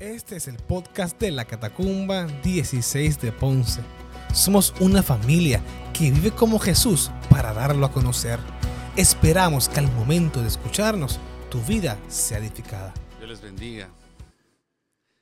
Este 0.00 0.36
es 0.36 0.48
el 0.48 0.56
podcast 0.56 1.20
de 1.20 1.30
la 1.30 1.44
Catacumba 1.44 2.24
16 2.24 3.20
de 3.20 3.32
Ponce. 3.32 3.82
Somos 4.32 4.72
una 4.80 5.02
familia 5.02 5.62
que 5.92 6.10
vive 6.10 6.30
como 6.30 6.58
Jesús 6.58 7.10
para 7.28 7.52
darlo 7.52 7.84
a 7.84 7.92
conocer. 7.92 8.38
Esperamos 8.96 9.68
que 9.68 9.78
al 9.78 9.92
momento 9.92 10.40
de 10.40 10.48
escucharnos, 10.48 11.20
tu 11.50 11.60
vida 11.60 11.98
sea 12.08 12.38
edificada. 12.38 12.94
Dios 13.18 13.28
les 13.28 13.42
bendiga. 13.42 13.90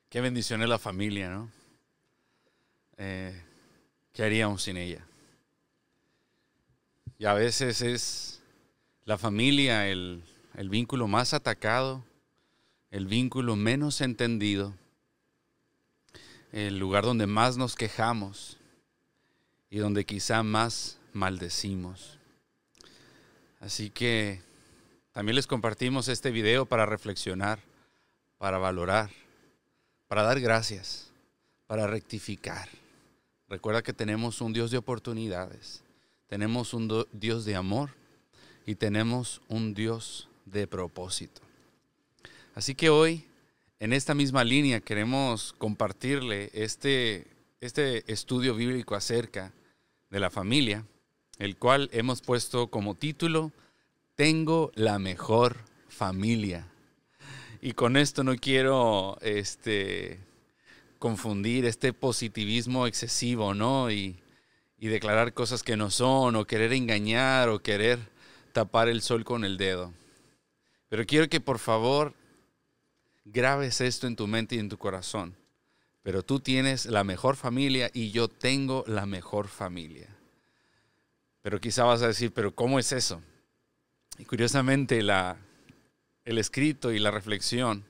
Qué 0.08 0.20
bendición 0.20 0.62
es 0.62 0.68
la 0.68 0.78
familia, 0.78 1.28
¿no? 1.28 1.50
Eh, 2.98 3.36
¿Qué 4.12 4.22
haríamos 4.22 4.62
sin 4.62 4.76
ella? 4.76 5.04
Y 7.18 7.24
a 7.24 7.32
veces 7.32 7.82
es 7.82 8.44
la 9.04 9.18
familia 9.18 9.88
el, 9.88 10.22
el 10.54 10.68
vínculo 10.68 11.08
más 11.08 11.34
atacado, 11.34 12.04
el 12.90 13.06
vínculo 13.06 13.56
menos 13.56 14.00
entendido, 14.00 14.74
el 16.52 16.78
lugar 16.78 17.04
donde 17.04 17.26
más 17.26 17.56
nos 17.56 17.74
quejamos 17.74 18.56
y 19.70 19.78
donde 19.78 20.06
quizá 20.06 20.42
más 20.42 20.98
maldecimos. 21.12 22.18
Así 23.60 23.90
que 23.90 24.40
también 25.12 25.36
les 25.36 25.46
compartimos 25.46 26.08
este 26.08 26.30
video 26.30 26.64
para 26.64 26.86
reflexionar, 26.86 27.60
para 28.38 28.58
valorar, 28.58 29.10
para 30.06 30.22
dar 30.22 30.40
gracias, 30.40 31.10
para 31.66 31.86
rectificar. 31.86 32.68
Recuerda 33.48 33.82
que 33.82 33.92
tenemos 33.92 34.40
un 34.40 34.52
Dios 34.52 34.70
de 34.70 34.78
oportunidades, 34.78 35.82
tenemos 36.28 36.72
un 36.72 37.06
Dios 37.12 37.44
de 37.44 37.56
amor 37.56 37.90
y 38.64 38.74
tenemos 38.74 39.42
un 39.48 39.74
Dios 39.74 40.28
de 40.46 40.66
propósito. 40.66 41.47
Así 42.58 42.74
que 42.74 42.90
hoy, 42.90 43.24
en 43.78 43.92
esta 43.92 44.14
misma 44.14 44.42
línea, 44.42 44.80
queremos 44.80 45.54
compartirle 45.58 46.50
este, 46.52 47.28
este 47.60 48.02
estudio 48.12 48.56
bíblico 48.56 48.96
acerca 48.96 49.52
de 50.10 50.18
la 50.18 50.28
familia, 50.28 50.84
el 51.38 51.56
cual 51.56 51.88
hemos 51.92 52.20
puesto 52.20 52.66
como 52.66 52.96
título, 52.96 53.52
Tengo 54.16 54.72
la 54.74 54.98
mejor 54.98 55.58
familia. 55.88 56.66
Y 57.60 57.74
con 57.74 57.96
esto 57.96 58.24
no 58.24 58.34
quiero 58.34 59.18
este, 59.20 60.18
confundir 60.98 61.64
este 61.64 61.92
positivismo 61.92 62.88
excesivo, 62.88 63.54
¿no? 63.54 63.88
Y, 63.88 64.16
y 64.80 64.88
declarar 64.88 65.32
cosas 65.32 65.62
que 65.62 65.76
no 65.76 65.90
son, 65.90 66.34
o 66.34 66.44
querer 66.44 66.72
engañar, 66.72 67.50
o 67.50 67.60
querer 67.60 68.00
tapar 68.52 68.88
el 68.88 69.00
sol 69.00 69.24
con 69.24 69.44
el 69.44 69.58
dedo. 69.58 69.94
Pero 70.88 71.06
quiero 71.06 71.28
que 71.28 71.40
por 71.40 71.60
favor 71.60 72.14
grabes 73.32 73.80
esto 73.80 74.06
en 74.06 74.16
tu 74.16 74.26
mente 74.26 74.56
y 74.56 74.58
en 74.58 74.68
tu 74.68 74.78
corazón. 74.78 75.36
Pero 76.02 76.22
tú 76.22 76.40
tienes 76.40 76.86
la 76.86 77.04
mejor 77.04 77.36
familia 77.36 77.90
y 77.92 78.10
yo 78.10 78.28
tengo 78.28 78.84
la 78.86 79.06
mejor 79.06 79.48
familia. 79.48 80.08
Pero 81.42 81.60
quizá 81.60 81.84
vas 81.84 82.02
a 82.02 82.08
decir, 82.08 82.32
pero 82.32 82.54
¿cómo 82.54 82.78
es 82.78 82.92
eso? 82.92 83.22
Y 84.18 84.24
curiosamente 84.24 85.02
la, 85.02 85.36
el 86.24 86.38
escrito 86.38 86.92
y 86.92 86.98
la 86.98 87.10
reflexión 87.10 87.84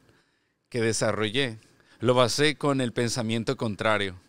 que 0.69 0.81
desarrollé 0.81 1.59
lo 2.01 2.15
basé 2.15 2.57
con 2.57 2.81
el 2.81 2.93
pensamiento 2.93 3.57
contrario. 3.57 4.21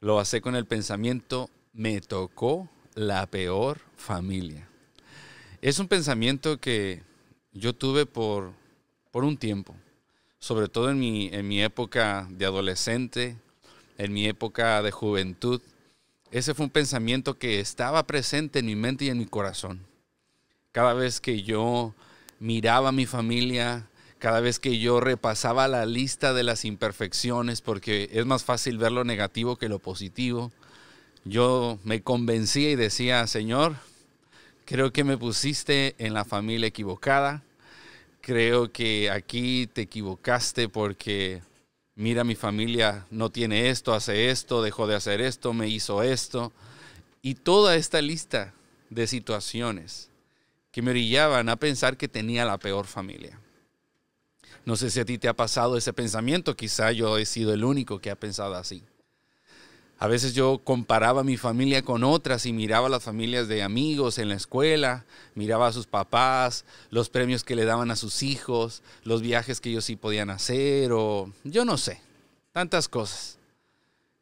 Lo 0.00 0.16
basé 0.16 0.40
con 0.40 0.56
el 0.56 0.66
pensamiento, 0.66 1.50
me 1.72 2.00
tocó 2.00 2.70
la 2.94 3.26
peor 3.26 3.80
familia. 3.96 4.68
Es 5.60 5.78
un 5.78 5.88
pensamiento 5.88 6.58
que 6.58 7.02
yo 7.52 7.74
tuve 7.74 8.06
por, 8.06 8.52
por 9.10 9.24
un 9.24 9.36
tiempo 9.36 9.76
sobre 10.40 10.68
todo 10.68 10.90
en 10.90 10.98
mi, 10.98 11.28
en 11.32 11.46
mi 11.46 11.62
época 11.62 12.26
de 12.30 12.46
adolescente, 12.46 13.36
en 13.98 14.12
mi 14.12 14.26
época 14.26 14.82
de 14.82 14.90
juventud, 14.90 15.60
ese 16.32 16.54
fue 16.54 16.64
un 16.64 16.70
pensamiento 16.70 17.38
que 17.38 17.60
estaba 17.60 18.06
presente 18.06 18.60
en 18.60 18.66
mi 18.66 18.74
mente 18.74 19.04
y 19.04 19.08
en 19.10 19.18
mi 19.18 19.26
corazón. 19.26 19.80
Cada 20.72 20.94
vez 20.94 21.20
que 21.20 21.42
yo 21.42 21.94
miraba 22.38 22.88
a 22.88 22.92
mi 22.92 23.04
familia, 23.04 23.88
cada 24.18 24.40
vez 24.40 24.58
que 24.58 24.78
yo 24.78 25.00
repasaba 25.00 25.68
la 25.68 25.86
lista 25.86 26.32
de 26.32 26.44
las 26.44 26.64
imperfecciones, 26.64 27.60
porque 27.60 28.08
es 28.12 28.24
más 28.26 28.44
fácil 28.44 28.78
ver 28.78 28.92
lo 28.92 29.04
negativo 29.04 29.56
que 29.56 29.68
lo 29.68 29.78
positivo, 29.78 30.52
yo 31.24 31.78
me 31.84 32.02
convencía 32.02 32.70
y 32.70 32.76
decía, 32.76 33.26
Señor, 33.26 33.76
creo 34.64 34.92
que 34.92 35.04
me 35.04 35.18
pusiste 35.18 35.96
en 35.98 36.14
la 36.14 36.24
familia 36.24 36.68
equivocada, 36.68 37.42
creo 38.20 38.72
que 38.72 39.10
aquí 39.10 39.66
te 39.66 39.82
equivocaste 39.82 40.68
porque 40.68 41.42
mira 41.94 42.24
mi 42.24 42.34
familia 42.34 43.06
no 43.10 43.30
tiene 43.30 43.70
esto, 43.70 43.92
hace 43.92 44.30
esto, 44.30 44.62
dejó 44.62 44.86
de 44.86 44.96
hacer 44.96 45.20
esto, 45.20 45.52
me 45.52 45.68
hizo 45.68 46.02
esto. 46.02 46.52
Y 47.22 47.34
toda 47.34 47.76
esta 47.76 48.00
lista 48.00 48.54
de 48.88 49.06
situaciones 49.06 50.10
que 50.70 50.82
me 50.82 50.90
orillaban 50.90 51.48
a 51.48 51.56
pensar 51.56 51.96
que 51.96 52.08
tenía 52.08 52.44
la 52.44 52.58
peor 52.58 52.86
familia. 52.86 53.40
No 54.64 54.76
sé 54.76 54.90
si 54.90 55.00
a 55.00 55.04
ti 55.04 55.18
te 55.18 55.28
ha 55.28 55.34
pasado 55.34 55.76
ese 55.76 55.92
pensamiento, 55.92 56.56
quizá 56.56 56.92
yo 56.92 57.18
he 57.18 57.26
sido 57.26 57.52
el 57.52 57.64
único 57.64 58.00
que 58.00 58.10
ha 58.10 58.16
pensado 58.16 58.54
así. 58.54 58.84
A 60.02 60.08
veces 60.08 60.32
yo 60.32 60.62
comparaba 60.64 61.24
mi 61.24 61.36
familia 61.36 61.82
con 61.82 62.04
otras 62.04 62.46
y 62.46 62.54
miraba 62.54 62.88
las 62.88 63.02
familias 63.02 63.48
de 63.48 63.62
amigos 63.62 64.16
en 64.16 64.30
la 64.30 64.34
escuela, 64.34 65.04
miraba 65.34 65.66
a 65.66 65.74
sus 65.74 65.86
papás, 65.86 66.64
los 66.88 67.10
premios 67.10 67.44
que 67.44 67.54
le 67.54 67.66
daban 67.66 67.90
a 67.90 67.96
sus 67.96 68.22
hijos, 68.22 68.82
los 69.04 69.20
viajes 69.20 69.60
que 69.60 69.68
ellos 69.68 69.84
sí 69.84 69.96
podían 69.96 70.30
hacer 70.30 70.92
o 70.92 71.30
yo 71.44 71.66
no 71.66 71.76
sé, 71.76 72.00
tantas 72.52 72.88
cosas. 72.88 73.36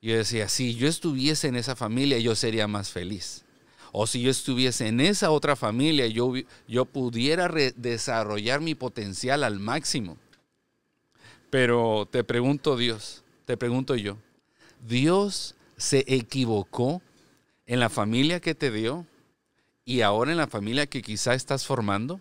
Yo 0.03 0.17
decía, 0.17 0.49
si 0.49 0.75
yo 0.75 0.89
estuviese 0.89 1.47
en 1.47 1.55
esa 1.55 1.77
familia 1.77 2.19
yo 2.19 2.35
sería 2.35 2.67
más 2.67 2.91
feliz. 2.91 3.45
O 3.93 4.09
si 4.09 4.21
yo 4.21 4.33
estuviese 4.33 4.89
en 4.89 5.01
esa 5.01 5.31
otra 5.31 5.55
familia 5.55 6.09
yo, 6.09 6.33
yo 6.67 6.87
pudiera 6.87 7.49
desarrollar 7.77 8.61
mi 8.61 8.75
potencial 8.75 9.45
al 9.45 9.61
máximo. 9.61 10.17
Pero 11.51 12.09
te 12.11 12.25
pregunto 12.25 12.77
Dios, 12.77 13.23
te 13.45 13.57
pregunto 13.57 13.95
yo, 13.95 14.17
Dios 14.85 15.55
se 15.79 16.05
equivocó 16.07 17.01
en 17.67 17.81
la 17.81 17.89
familia 17.89 18.41
que 18.41 18.55
te 18.55 18.71
dio 18.71 19.07
y 19.87 20.03
ahora 20.03 20.33
en 20.33 20.37
la 20.37 20.49
familia 20.49 20.87
que 20.87 21.01
quizá 21.01 21.33
estás 21.33 21.65
formando? 21.65 22.21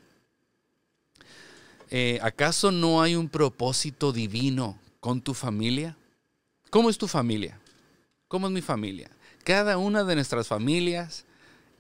Eh, 1.90 2.20
¿Acaso 2.22 2.72
no 2.72 3.02
hay 3.02 3.16
un 3.16 3.28
propósito 3.28 4.14
divino 4.14 4.80
con 5.02 5.22
tu 5.22 5.34
familia? 5.34 5.98
¿Cómo 6.70 6.90
es 6.90 6.98
tu 6.98 7.08
familia? 7.08 7.60
¿Cómo 8.28 8.48
es 8.48 8.54
mi 8.54 8.62
familia? 8.62 9.10
Cada 9.44 9.78
una 9.78 10.04
de 10.04 10.16
nuestras 10.16 10.48
familias 10.48 11.26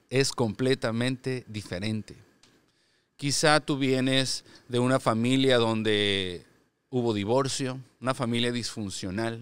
es 0.10 0.32
completamente 0.32 1.44
diferente. 1.48 2.16
Quizá 3.18 3.60
tú 3.60 3.78
vienes 3.78 4.46
de 4.70 4.80
una 4.80 5.00
familia 5.00 5.58
donde 5.58 6.46
hubo 6.90 7.14
divorcio, 7.14 7.80
una 8.00 8.14
familia 8.14 8.52
disfuncional, 8.52 9.42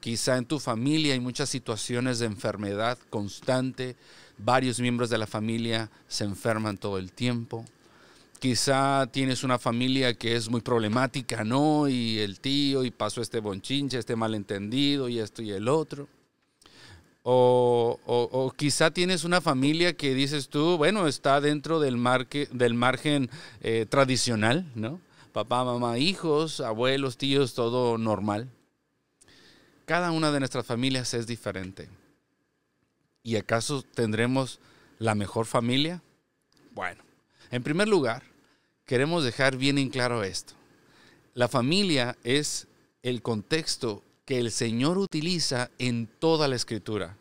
Quizá 0.00 0.38
en 0.38 0.46
tu 0.46 0.58
familia 0.58 1.12
hay 1.12 1.20
muchas 1.20 1.50
situaciones 1.50 2.18
de 2.18 2.26
enfermedad 2.26 2.98
constante, 3.10 3.96
varios 4.38 4.80
miembros 4.80 5.10
de 5.10 5.18
la 5.18 5.26
familia 5.26 5.90
se 6.08 6.24
enferman 6.24 6.78
todo 6.78 6.96
el 6.96 7.12
tiempo. 7.12 7.66
Quizá 8.38 9.06
tienes 9.12 9.44
una 9.44 9.58
familia 9.58 10.14
que 10.14 10.34
es 10.34 10.48
muy 10.48 10.62
problemática, 10.62 11.44
¿no? 11.44 11.86
Y 11.86 12.18
el 12.20 12.40
tío, 12.40 12.84
y 12.84 12.90
pasó 12.90 13.20
este 13.20 13.40
bonchinche, 13.40 13.98
este 13.98 14.16
malentendido, 14.16 15.10
y 15.10 15.18
esto 15.18 15.42
y 15.42 15.50
el 15.50 15.68
otro. 15.68 16.08
O, 17.22 18.50
quizá 18.56 18.90
tienes 18.90 19.24
una 19.24 19.42
familia 19.42 19.92
que 19.92 20.14
dices 20.14 20.48
tú, 20.48 20.78
bueno, 20.78 21.06
está 21.06 21.42
dentro 21.42 21.78
del, 21.78 22.02
del 22.52 22.74
margen 22.74 23.28
eh, 23.60 23.84
tradicional, 23.86 24.72
¿no? 24.74 25.00
Papá, 25.32 25.62
mamá, 25.62 25.98
hijos, 25.98 26.60
abuelos, 26.60 27.18
tíos, 27.18 27.52
todo 27.52 27.98
normal. 27.98 28.48
Cada 29.90 30.12
una 30.12 30.30
de 30.30 30.38
nuestras 30.38 30.64
familias 30.64 31.14
es 31.14 31.26
diferente. 31.26 31.88
¿Y 33.24 33.34
acaso 33.34 33.82
tendremos 33.82 34.60
la 35.00 35.16
mejor 35.16 35.46
familia? 35.46 36.00
Bueno, 36.70 37.02
en 37.50 37.64
primer 37.64 37.88
lugar, 37.88 38.22
queremos 38.86 39.24
dejar 39.24 39.56
bien 39.56 39.78
en 39.78 39.88
claro 39.88 40.22
esto. 40.22 40.52
La 41.34 41.48
familia 41.48 42.16
es 42.22 42.68
el 43.02 43.20
contexto 43.20 44.04
que 44.26 44.38
el 44.38 44.52
Señor 44.52 44.96
utiliza 44.96 45.72
en 45.78 46.06
toda 46.06 46.46
la 46.46 46.54
escritura. 46.54 47.16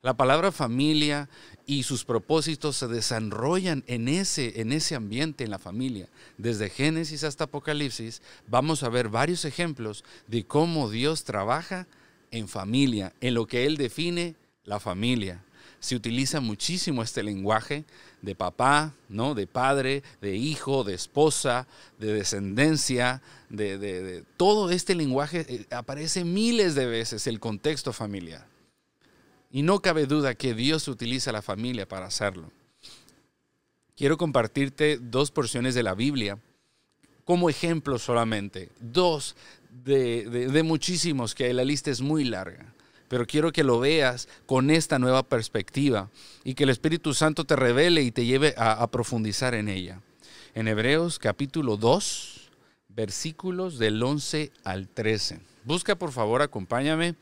La 0.00 0.16
palabra 0.16 0.52
familia 0.52 1.28
y 1.66 1.82
sus 1.82 2.04
propósitos 2.04 2.76
se 2.76 2.86
desarrollan 2.86 3.82
en 3.88 4.06
ese, 4.06 4.60
en 4.60 4.70
ese 4.70 4.94
ambiente, 4.94 5.42
en 5.42 5.50
la 5.50 5.58
familia. 5.58 6.08
Desde 6.38 6.70
Génesis 6.70 7.24
hasta 7.24 7.44
Apocalipsis 7.44 8.22
vamos 8.46 8.84
a 8.84 8.88
ver 8.90 9.08
varios 9.08 9.44
ejemplos 9.44 10.04
de 10.28 10.44
cómo 10.44 10.88
Dios 10.88 11.24
trabaja 11.24 11.88
en 12.32 12.48
familia, 12.48 13.12
en 13.20 13.34
lo 13.34 13.46
que 13.46 13.66
Él 13.66 13.76
define 13.76 14.34
la 14.64 14.80
familia. 14.80 15.44
se 15.78 15.96
utiliza 15.96 16.40
muchísimo 16.40 17.02
este 17.02 17.24
lenguaje 17.24 17.84
de 18.20 18.36
papá, 18.36 18.94
¿no? 19.08 19.34
de 19.34 19.48
padre, 19.48 20.04
de 20.20 20.36
hijo, 20.36 20.84
de 20.84 20.94
esposa, 20.94 21.66
de 21.98 22.12
descendencia, 22.12 23.20
de, 23.48 24.24
todo 24.36 24.70
este 24.70 24.94
lenguaje 24.94 25.44
eh, 25.48 25.66
aparece 25.72 26.24
miles 26.24 26.76
de 26.76 26.86
veces 26.86 27.26
el 27.26 27.40
contexto 27.40 27.92
familiar. 27.92 28.46
Y 29.50 29.62
no 29.62 29.80
cabe 29.80 30.06
duda 30.06 30.36
que 30.36 30.54
Dios 30.54 30.86
utiliza 30.86 31.32
la 31.32 31.42
familia 31.42 31.86
para 31.86 32.06
hacerlo. 32.06 32.50
Quiero 33.96 34.16
compartirte 34.16 34.98
dos 34.98 35.32
porciones 35.32 35.74
de 35.74 35.82
la 35.82 35.94
Biblia 35.94 36.38
como 37.24 37.50
ejemplo 37.50 37.98
solamente, 37.98 38.70
dos 38.80 39.36
de, 39.72 40.24
de 40.28 40.62
muchísimos 40.62 41.34
que 41.34 41.52
la 41.52 41.64
lista 41.64 41.90
es 41.90 42.00
muy 42.00 42.24
larga 42.24 42.72
pero 43.12 43.26
quiero 43.26 43.52
que 43.52 43.62
lo 43.62 43.78
veas 43.78 44.26
con 44.46 44.70
esta 44.70 44.98
nueva 44.98 45.22
perspectiva 45.22 46.08
y 46.44 46.54
que 46.54 46.64
el 46.64 46.70
Espíritu 46.70 47.12
Santo 47.12 47.44
te 47.44 47.56
revele 47.56 48.00
y 48.00 48.10
te 48.10 48.24
lleve 48.24 48.54
a, 48.56 48.86
profundizar 48.86 49.52
en 49.52 49.68
ella. 49.68 50.00
En 50.54 50.66
Hebreos 50.66 51.18
capítulo 51.18 51.76
2, 51.76 52.48
versículos 52.88 53.78
del 53.78 54.02
11 54.02 54.50
al 54.64 54.88
13. 54.88 55.40
Busca 55.64 55.94
por 55.94 56.10
favor, 56.10 56.40
acompáñame. 56.40 57.14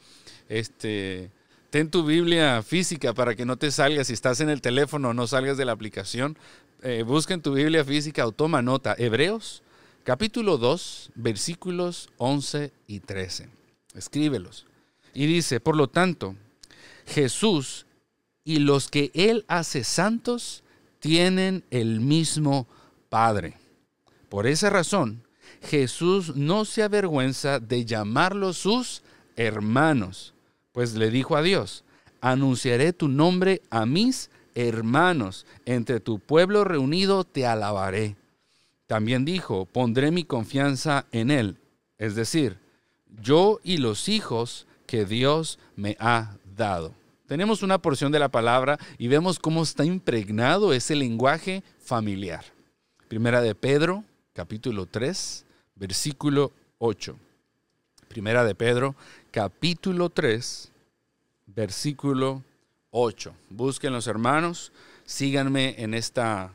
Este, 0.48 1.32
ten 1.70 1.90
tu 1.90 2.04
Biblia 2.04 2.62
física 2.62 3.12
para 3.12 3.34
que 3.34 3.44
no 3.44 3.56
te 3.56 3.72
salgas. 3.72 4.06
Si 4.06 4.12
estás 4.12 4.40
en 4.40 4.48
el 4.48 4.60
teléfono, 4.60 5.12
no 5.12 5.26
salgas 5.26 5.56
de 5.56 5.64
la 5.64 5.72
aplicación. 5.72 6.38
Eh, 6.84 7.02
busca 7.02 7.34
en 7.34 7.42
tu 7.42 7.52
Biblia 7.52 7.84
física 7.84 8.24
o 8.28 8.30
toma 8.30 8.62
nota. 8.62 8.94
Hebreos 8.96 9.64
capítulo 10.04 10.58
2, 10.58 11.12
versículos 11.14 12.08
11 12.16 12.72
y 12.86 13.00
13. 13.00 13.48
Escríbelos. 13.94 14.66
Y 15.14 15.26
dice, 15.26 15.60
por 15.60 15.76
lo 15.76 15.88
tanto, 15.88 16.36
Jesús 17.06 17.86
y 18.44 18.58
los 18.58 18.88
que 18.88 19.10
Él 19.14 19.44
hace 19.48 19.84
santos 19.84 20.62
tienen 21.00 21.64
el 21.70 22.00
mismo 22.00 22.66
Padre. 23.08 23.58
Por 24.28 24.46
esa 24.46 24.70
razón, 24.70 25.22
Jesús 25.62 26.36
no 26.36 26.64
se 26.64 26.82
avergüenza 26.82 27.58
de 27.58 27.84
llamarlos 27.84 28.58
sus 28.58 29.02
hermanos, 29.36 30.34
pues 30.72 30.94
le 30.94 31.10
dijo 31.10 31.36
a 31.36 31.42
Dios, 31.42 31.84
anunciaré 32.20 32.92
tu 32.92 33.08
nombre 33.08 33.62
a 33.70 33.86
mis 33.86 34.30
hermanos, 34.54 35.46
entre 35.64 36.00
tu 36.00 36.18
pueblo 36.18 36.64
reunido 36.64 37.24
te 37.24 37.46
alabaré. 37.46 38.16
También 38.90 39.24
dijo, 39.24 39.66
pondré 39.66 40.10
mi 40.10 40.24
confianza 40.24 41.06
en 41.12 41.30
Él, 41.30 41.58
es 41.96 42.16
decir, 42.16 42.58
yo 43.22 43.60
y 43.62 43.76
los 43.76 44.08
hijos 44.08 44.66
que 44.88 45.04
Dios 45.04 45.60
me 45.76 45.96
ha 46.00 46.36
dado. 46.56 46.92
Tenemos 47.28 47.62
una 47.62 47.78
porción 47.78 48.10
de 48.10 48.18
la 48.18 48.30
palabra 48.30 48.80
y 48.98 49.06
vemos 49.06 49.38
cómo 49.38 49.62
está 49.62 49.84
impregnado 49.84 50.72
ese 50.72 50.96
lenguaje 50.96 51.62
familiar. 51.78 52.44
Primera 53.06 53.40
de 53.40 53.54
Pedro, 53.54 54.02
capítulo 54.32 54.86
3, 54.86 55.46
versículo 55.76 56.50
8. 56.78 57.16
Primera 58.08 58.42
de 58.42 58.56
Pedro, 58.56 58.96
capítulo 59.30 60.10
3, 60.10 60.72
versículo 61.46 62.42
8. 62.90 63.32
Busquen 63.50 63.92
los 63.92 64.08
hermanos, 64.08 64.72
síganme 65.04 65.76
en, 65.78 65.94
esta, 65.94 66.52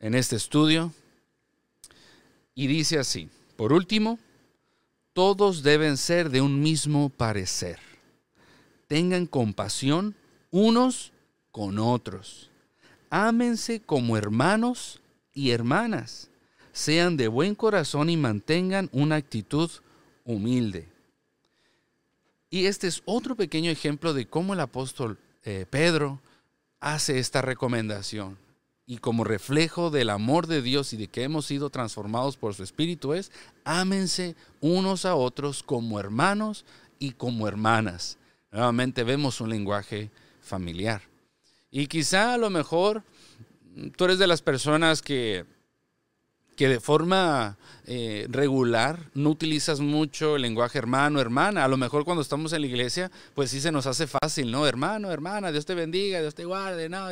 en 0.00 0.14
este 0.14 0.36
estudio. 0.36 0.94
Y 2.54 2.66
dice 2.66 2.98
así, 2.98 3.28
por 3.56 3.72
último, 3.72 4.18
todos 5.12 5.62
deben 5.62 5.96
ser 5.96 6.30
de 6.30 6.40
un 6.40 6.60
mismo 6.60 7.08
parecer. 7.10 7.78
Tengan 8.88 9.26
compasión 9.26 10.14
unos 10.50 11.12
con 11.50 11.78
otros. 11.78 12.50
Ámense 13.10 13.80
como 13.80 14.16
hermanos 14.16 15.00
y 15.34 15.50
hermanas. 15.50 16.28
Sean 16.72 17.16
de 17.16 17.28
buen 17.28 17.54
corazón 17.54 18.10
y 18.10 18.16
mantengan 18.16 18.88
una 18.92 19.16
actitud 19.16 19.70
humilde. 20.24 20.88
Y 22.50 22.66
este 22.66 22.86
es 22.86 23.02
otro 23.04 23.34
pequeño 23.34 23.70
ejemplo 23.70 24.12
de 24.12 24.26
cómo 24.26 24.54
el 24.54 24.60
apóstol 24.60 25.18
eh, 25.44 25.66
Pedro 25.68 26.20
hace 26.80 27.18
esta 27.18 27.42
recomendación 27.42 28.41
y 28.86 28.98
como 28.98 29.24
reflejo 29.24 29.90
del 29.90 30.10
amor 30.10 30.46
de 30.46 30.62
Dios 30.62 30.92
y 30.92 30.96
de 30.96 31.08
que 31.08 31.22
hemos 31.22 31.46
sido 31.46 31.70
transformados 31.70 32.36
por 32.36 32.54
su 32.54 32.62
Espíritu 32.62 33.14
es, 33.14 33.30
ámense 33.64 34.34
unos 34.60 35.04
a 35.04 35.14
otros 35.14 35.62
como 35.62 36.00
hermanos 36.00 36.64
y 36.98 37.12
como 37.12 37.46
hermanas. 37.46 38.18
Nuevamente 38.50 39.04
vemos 39.04 39.40
un 39.40 39.50
lenguaje 39.50 40.10
familiar. 40.42 41.02
Y 41.70 41.86
quizá 41.86 42.34
a 42.34 42.38
lo 42.38 42.50
mejor 42.50 43.02
tú 43.96 44.04
eres 44.04 44.18
de 44.18 44.26
las 44.26 44.42
personas 44.42 45.00
que, 45.00 45.46
que 46.56 46.68
de 46.68 46.80
forma 46.80 47.56
eh, 47.86 48.26
regular 48.28 49.10
no 49.14 49.30
utilizas 49.30 49.80
mucho 49.80 50.36
el 50.36 50.42
lenguaje 50.42 50.78
hermano, 50.78 51.20
hermana. 51.20 51.64
A 51.64 51.68
lo 51.68 51.76
mejor 51.76 52.04
cuando 52.04 52.20
estamos 52.20 52.52
en 52.52 52.60
la 52.60 52.66
iglesia, 52.66 53.10
pues 53.34 53.50
sí 53.50 53.60
se 53.60 53.72
nos 53.72 53.86
hace 53.86 54.06
fácil, 54.06 54.50
¿no? 54.50 54.66
Hermano, 54.66 55.10
hermana, 55.10 55.50
Dios 55.50 55.64
te 55.64 55.74
bendiga, 55.74 56.20
Dios 56.20 56.34
te 56.34 56.44
guarde, 56.44 56.88
no. 56.88 57.08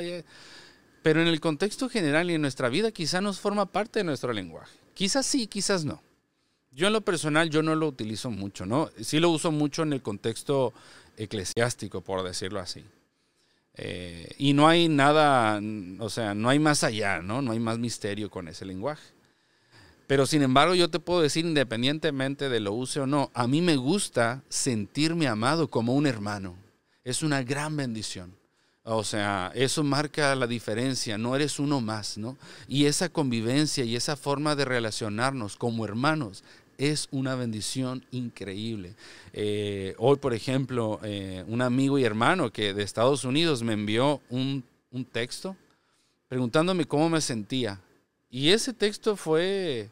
Pero 1.03 1.23
en 1.23 1.29
el 1.29 1.41
contexto 1.41 1.89
general 1.89 2.31
y 2.31 2.35
en 2.35 2.43
nuestra 2.43 2.69
vida 2.69 2.91
quizá 2.91 3.21
nos 3.21 3.41
forma 3.41 3.67
parte 3.67 4.01
de 4.01 4.05
nuestro 4.05 4.33
lenguaje. 4.33 4.77
Quizás 4.95 5.27
sí, 5.27 5.47
quizás 5.47 5.85
no. 5.85 6.03
Yo 6.73 6.87
en 6.87 6.93
lo 6.93 7.01
personal 7.01 7.51
yo 7.51 7.63
no 7.63 7.75
lo 7.75 7.89
utilizo 7.89 8.31
mucho, 8.31 8.67
¿no? 8.67 8.91
Sí 9.01 9.19
lo 9.19 9.31
uso 9.31 9.51
mucho 9.51 9.83
en 9.83 9.93
el 9.93 10.03
contexto 10.03 10.73
eclesiástico, 11.17 12.01
por 12.03 12.23
decirlo 12.23 12.61
así. 12.61 12.85
Eh, 13.75 14.35
y 14.39 14.53
no 14.53 14.69
hay 14.69 14.89
nada, 14.89 15.61
o 15.99 16.11
sea, 16.11 16.35
no 16.35 16.49
hay 16.49 16.59
más 16.59 16.85
allá, 16.85 17.23
¿no? 17.23 17.43
No 17.43 17.53
hay 17.53 17.61
más 17.61 17.79
misterio 17.79 18.31
con 18.31 18.47
ese 18.47 18.65
lenguaje. 18.65 19.03
Pero 20.07 20.27
sin 20.27 20.43
embargo, 20.43 20.75
yo 20.75 20.91
te 20.91 20.99
puedo 20.99 21.23
decir, 21.23 21.45
independientemente 21.45 22.49
de 22.49 22.61
lo 22.61 22.73
use 22.73 23.01
o 23.01 23.07
no, 23.07 23.31
a 23.33 23.47
mí 23.47 23.63
me 23.63 23.77
gusta 23.77 24.43
sentirme 24.49 25.29
amado 25.29 25.69
como 25.69 25.95
un 25.95 26.07
hermano. 26.07 26.57
Es 27.05 27.23
una 27.23 27.43
gran 27.43 27.77
bendición. 27.77 28.40
O 28.93 29.05
sea, 29.05 29.53
eso 29.55 29.85
marca 29.85 30.35
la 30.35 30.49
diferencia, 30.49 31.17
no 31.17 31.37
eres 31.37 31.61
uno 31.61 31.81
más, 31.81 32.19
¿no? 32.19 32.37
Y 32.67 32.87
esa 32.87 33.09
convivencia 33.09 33.85
y 33.85 33.95
esa 33.95 34.17
forma 34.17 34.57
de 34.57 34.65
relacionarnos 34.65 35.57
como 35.57 35.85
hermanos 35.85 36.43
es 36.77 37.09
una 37.13 37.37
bendición 37.37 38.05
increíble. 38.11 38.95
Eh, 39.33 39.95
hoy, 39.99 40.17
por 40.17 40.35
ejemplo, 40.35 40.99
eh, 41.05 41.45
un 41.47 41.63
amigo 41.63 41.99
y 41.99 42.05
hermano 42.05 42.51
que 42.51 42.75
de 42.75 42.83
Estados 42.83 43.25
Unidos 43.25 43.63
me 43.63 43.75
envió 43.75 44.21
un, 44.29 44.65
un 44.91 45.05
texto 45.05 45.57
preguntándome 46.29 46.85
cómo 46.85 47.09
me 47.09 47.21
sentía. 47.21 47.81
Y 48.29 48.51
ese 48.51 48.73
texto 48.73 49.15
fue 49.15 49.89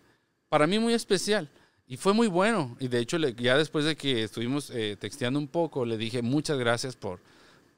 para 0.49 0.67
mí 0.67 0.79
muy 0.79 0.95
especial. 0.95 1.49
Y 1.87 1.97
fue 1.97 2.15
muy 2.15 2.27
bueno. 2.27 2.77
Y 2.81 2.89
de 2.89 2.99
hecho, 2.99 3.17
ya 3.17 3.57
después 3.57 3.85
de 3.85 3.97
que 3.97 4.25
estuvimos 4.25 4.71
eh, 4.71 4.97
texteando 4.99 5.39
un 5.39 5.49
poco, 5.49 5.85
le 5.85 5.97
dije 5.97 6.21
muchas 6.21 6.59
gracias 6.59 6.97
por, 6.97 7.21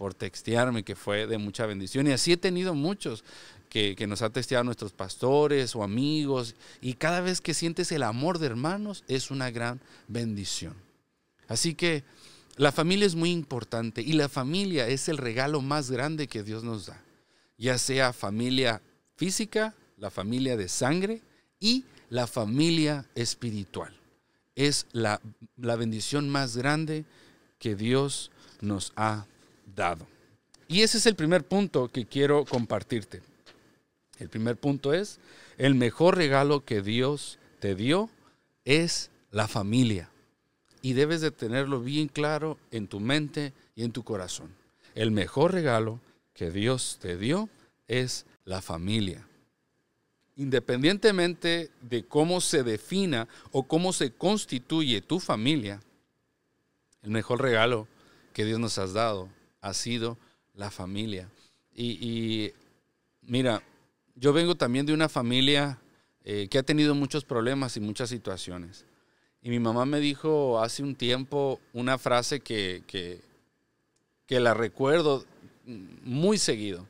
por 0.01 0.15
textearme, 0.15 0.83
que 0.83 0.97
fue 0.97 1.27
de 1.27 1.37
mucha 1.37 1.67
bendición. 1.67 2.07
Y 2.07 2.13
así 2.13 2.33
he 2.33 2.39
tenido 2.39 2.73
muchos 2.73 3.23
que, 3.69 3.95
nos 4.09 4.23
ha 4.23 4.31
testeado 4.31 4.65
nuestros 4.65 4.93
pastores 4.93 5.77
o 5.77 5.83
amigos. 5.83 6.55
Y 6.81 6.95
cada 6.95 7.21
vez 7.21 7.43
que 7.43 7.53
sientes 7.53 7.93
el 7.93 8.03
amor 8.03 8.39
de 8.39 8.47
hermanos 8.47 9.05
es 9.09 9.31
una 9.31 9.51
gran 9.51 9.79
bendición. 10.09 10.75
Así 11.49 11.75
que 11.75 12.03
la 12.57 12.73
familia 12.73 13.07
es 13.07 13.15
muy 13.15 13.31
importante 13.31 14.01
y 14.01 14.15
la 14.15 14.31
familia 14.31 14.89
es 14.89 15.11
el 15.11 15.19
regalo 15.19 15.61
más 15.61 15.91
grande 15.91 16.29
que 16.29 16.45
Dios 16.45 16.65
nos 16.65 16.87
da. 16.87 16.99
Ya 17.59 17.77
sea 17.77 18.15
familia 18.15 18.81
física, 19.17 19.75
la 19.99 20.11
familia 20.11 20.57
de 20.57 20.71
sangre 20.71 21.21
y 21.61 21.85
la 22.09 22.27
familia 22.27 23.05
espiritual. 23.15 23.95
Es 24.57 24.87
la, 24.93 25.21
la 25.59 25.77
bendición 25.77 26.31
más 26.31 26.57
grande 26.57 27.05
que 27.59 27.77
Dios 27.77 28.31
nos 28.63 28.95
ha 28.97 29.27
dado. 29.27 29.40
Y 30.69 30.83
ese 30.83 30.99
es 30.99 31.07
el 31.07 31.17
primer 31.17 31.45
punto 31.45 31.89
que 31.89 32.07
quiero 32.07 32.45
compartirte. 32.45 33.23
El 34.19 34.29
primer 34.29 34.57
punto 34.57 34.93
es, 34.93 35.19
el 35.59 35.75
mejor 35.75 36.17
regalo 36.17 36.65
que 36.65 36.83
Dios 36.83 37.39
te 37.59 37.75
dio 37.75 38.11
es 38.65 39.11
la 39.31 39.49
familia. 39.49 40.11
Y 40.83 40.93
debes 40.93 41.21
de 41.21 41.31
tenerlo 41.31 41.81
bien 41.81 42.09
claro 42.09 42.59
en 42.71 42.87
tu 42.87 43.01
mente 43.01 43.53
y 43.75 43.85
en 43.85 43.93
tu 43.93 44.03
corazón. 44.03 44.55
El 44.95 45.11
mejor 45.11 45.53
regalo 45.53 46.01
que 46.35 46.51
Dios 46.51 46.99
te 47.01 47.17
dio 47.17 47.49
es 47.89 48.27
la 48.45 48.63
familia. 48.63 49.27
Independientemente 50.37 51.71
de 51.83 52.05
cómo 52.05 52.41
se 52.41 52.63
defina 52.63 53.29
o 53.53 53.65
cómo 53.65 53.93
se 53.93 54.13
constituye 54.13 55.01
tu 55.01 55.21
familia, 55.21 55.83
el 57.03 57.11
mejor 57.11 57.43
regalo 57.43 57.89
que 58.33 58.45
Dios 58.45 58.61
nos 58.61 58.79
ha 58.79 58.87
dado 58.87 59.29
ha 59.61 59.75
sido 59.75 60.19
la 60.55 60.71
familia. 60.71 61.29
Y, 61.75 62.53
mira, 63.23 63.63
yo 64.15 64.33
vengo 64.33 64.55
también 64.55 64.87
de 64.87 64.93
una 64.93 65.09
familia 65.09 65.79
eh, 66.25 66.49
que 66.51 66.59
ha 66.59 66.63
tenido 66.63 66.95
muchos 66.95 67.25
problemas 67.25 67.77
y 67.77 67.81
muchas 67.81 68.11
situaciones. 68.11 68.85
Y 69.43 69.49
mi 69.49 69.59
mamá 69.59 69.87
me 69.87 70.01
dijo 70.01 70.61
hace 70.61 70.83
un 70.83 70.95
tiempo 70.95 71.61
una 71.73 71.97
frase 71.97 72.41
que, 72.41 72.83
que, 72.87 73.21
la 74.29 74.55
recuerdo 74.55 75.25
muy 75.65 76.39
seguido. 76.39 76.87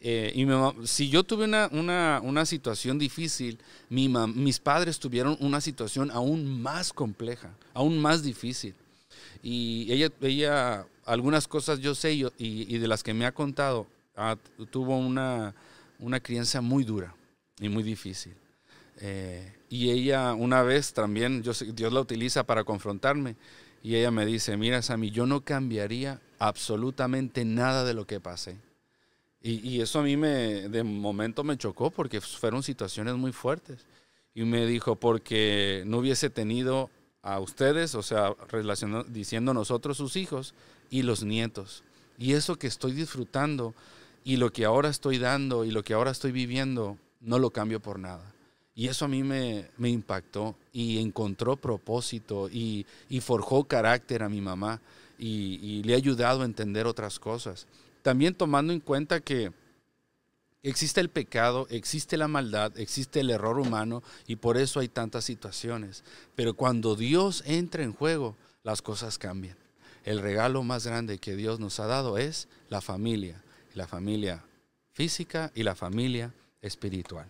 Eh, 0.00 0.32
y 0.34 0.46
si 0.86 1.08
yo 1.08 1.22
tuve 1.24 1.44
una, 1.46 2.46
situación 2.46 2.98
difícil, 2.98 3.58
mis 3.88 4.60
padres 4.60 4.98
tuvieron 4.98 5.36
una 5.40 5.60
situación 5.60 6.10
aún 6.10 6.60
más 6.60 6.92
compleja, 6.92 7.54
aún 7.72 7.98
más 7.98 8.22
difícil. 8.22 8.74
Y 9.42 9.92
ella, 9.92 10.10
ella 10.20 10.86
algunas 11.04 11.48
cosas 11.48 11.80
yo 11.80 11.94
sé 11.94 12.12
y, 12.14 12.26
y 12.38 12.78
de 12.78 12.88
las 12.88 13.02
que 13.02 13.14
me 13.14 13.26
ha 13.26 13.32
contado, 13.32 13.86
ah, 14.16 14.36
tuvo 14.70 14.96
una, 14.98 15.54
una 15.98 16.20
crianza 16.20 16.60
muy 16.60 16.84
dura 16.84 17.14
y 17.60 17.68
muy 17.68 17.82
difícil. 17.82 18.34
Eh, 19.00 19.52
y 19.68 19.90
ella 19.90 20.34
una 20.34 20.62
vez 20.62 20.92
también, 20.92 21.42
yo, 21.42 21.52
Dios 21.52 21.92
la 21.92 22.00
utiliza 22.00 22.44
para 22.44 22.64
confrontarme, 22.64 23.36
y 23.82 23.96
ella 23.96 24.10
me 24.10 24.24
dice, 24.24 24.56
mira 24.56 24.80
Sammy, 24.80 25.10
yo 25.10 25.26
no 25.26 25.40
cambiaría 25.40 26.20
absolutamente 26.38 27.44
nada 27.44 27.84
de 27.84 27.94
lo 27.94 28.06
que 28.06 28.20
pasé. 28.20 28.56
Y, 29.44 29.80
eso 29.80 29.98
a 29.98 30.02
mí 30.04 30.16
me, 30.16 30.68
de 30.68 30.84
momento 30.84 31.42
me 31.42 31.56
chocó 31.56 31.90
porque 31.90 32.20
fueron 32.20 32.62
situaciones 32.62 33.16
muy 33.16 33.32
fuertes. 33.32 33.84
Y 34.36 34.44
me 34.44 34.64
dijo, 34.66 34.94
porque 34.94 35.82
no 35.84 35.98
hubiese 35.98 36.30
tenido 36.30 36.90
a 37.22 37.38
ustedes, 37.38 37.94
o 37.94 38.02
sea, 38.02 38.34
diciendo 39.08 39.54
nosotros 39.54 39.96
sus 39.96 40.16
hijos 40.16 40.54
y 40.90 41.02
los 41.02 41.22
nietos. 41.22 41.84
Y 42.18 42.32
eso 42.34 42.56
que 42.58 42.66
estoy 42.66 42.92
disfrutando 42.92 43.74
y 44.24 44.36
lo 44.36 44.52
que 44.52 44.64
ahora 44.64 44.88
estoy 44.88 45.18
dando 45.18 45.64
y 45.64 45.70
lo 45.70 45.82
que 45.82 45.94
ahora 45.94 46.10
estoy 46.10 46.32
viviendo, 46.32 46.98
no 47.20 47.38
lo 47.38 47.50
cambio 47.50 47.80
por 47.80 47.98
nada. 47.98 48.32
Y 48.74 48.88
eso 48.88 49.04
a 49.04 49.08
mí 49.08 49.22
me, 49.22 49.68
impactó 49.78 50.56
y 50.72 50.98
encontró 50.98 51.56
propósito 51.56 52.48
y, 52.50 52.86
forjó 53.20 53.64
carácter 53.64 54.22
a 54.22 54.28
mi 54.28 54.40
mamá 54.40 54.80
y, 55.18 55.58
y, 55.62 55.82
le 55.82 55.94
ha 55.94 55.98
ayudado 55.98 56.42
a 56.42 56.46
entender 56.46 56.86
otras 56.86 57.18
cosas. 57.18 57.66
También 58.02 58.34
tomando 58.34 58.72
en 58.72 58.80
cuenta 58.80 59.20
que 59.20 59.52
existe 60.62 61.00
el 61.00 61.08
pecado, 61.08 61.66
existe 61.70 62.16
la 62.16 62.28
maldad, 62.28 62.78
existe 62.78 63.20
el 63.20 63.30
error 63.30 63.58
humano 63.58 64.02
y 64.26 64.36
por 64.36 64.56
eso 64.56 64.80
hay 64.80 64.88
tantas 64.88 65.24
situaciones. 65.24 66.04
Pero 66.34 66.54
cuando 66.54 66.96
Dios 66.96 67.42
entra 67.46 67.82
en 67.82 67.92
juego, 67.92 68.36
las 68.62 68.82
cosas 68.82 69.18
cambian. 69.18 69.56
El 70.04 70.20
regalo 70.20 70.62
más 70.62 70.86
grande 70.86 71.18
que 71.18 71.36
Dios 71.36 71.60
nos 71.60 71.80
ha 71.80 71.86
dado 71.86 72.18
es 72.18 72.48
la 72.68 72.80
familia 72.80 73.42
la 73.74 73.86
familia 73.86 74.42
física 74.92 75.50
y 75.54 75.62
la 75.62 75.74
familia 75.74 76.32
espiritual. 76.60 77.26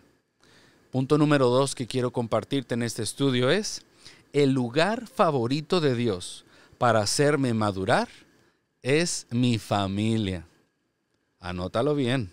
Punto 0.91 1.17
número 1.17 1.49
dos 1.49 1.75
que 1.75 1.87
quiero 1.87 2.11
compartirte 2.11 2.75
en 2.75 2.83
este 2.83 3.03
estudio 3.03 3.49
es, 3.49 3.83
el 4.31 4.51
lugar 4.51 5.07
favorito 5.07 5.79
de 5.79 5.95
Dios 5.95 6.45
para 6.77 7.01
hacerme 7.01 7.53
madurar 7.53 8.09
es 8.81 9.27
mi 9.29 9.57
familia. 9.57 10.45
Anótalo 11.39 11.95
bien. 11.95 12.31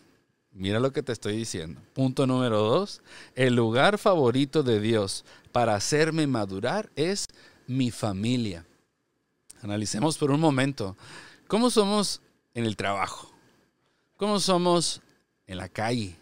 Mira 0.53 0.81
lo 0.81 0.93
que 0.93 1.03
te 1.03 1.13
estoy 1.13 1.37
diciendo. 1.37 1.81
Punto 1.95 2.27
número 2.27 2.61
dos, 2.61 3.03
el 3.35 3.55
lugar 3.55 3.99
favorito 3.99 4.63
de 4.63 4.81
Dios 4.81 5.25
para 5.53 5.75
hacerme 5.75 6.27
madurar 6.27 6.91
es 6.97 7.29
mi 7.67 7.91
familia. 7.91 8.67
Analicemos 9.63 10.19
por 10.19 10.31
un 10.31 10.41
momento 10.41 10.97
cómo 11.47 11.71
somos 11.71 12.21
en 12.55 12.65
el 12.65 12.77
trabajo. 12.77 13.31
¿Cómo 14.17 14.41
somos 14.41 15.01
en 15.47 15.59
la 15.59 15.69
calle? 15.69 16.17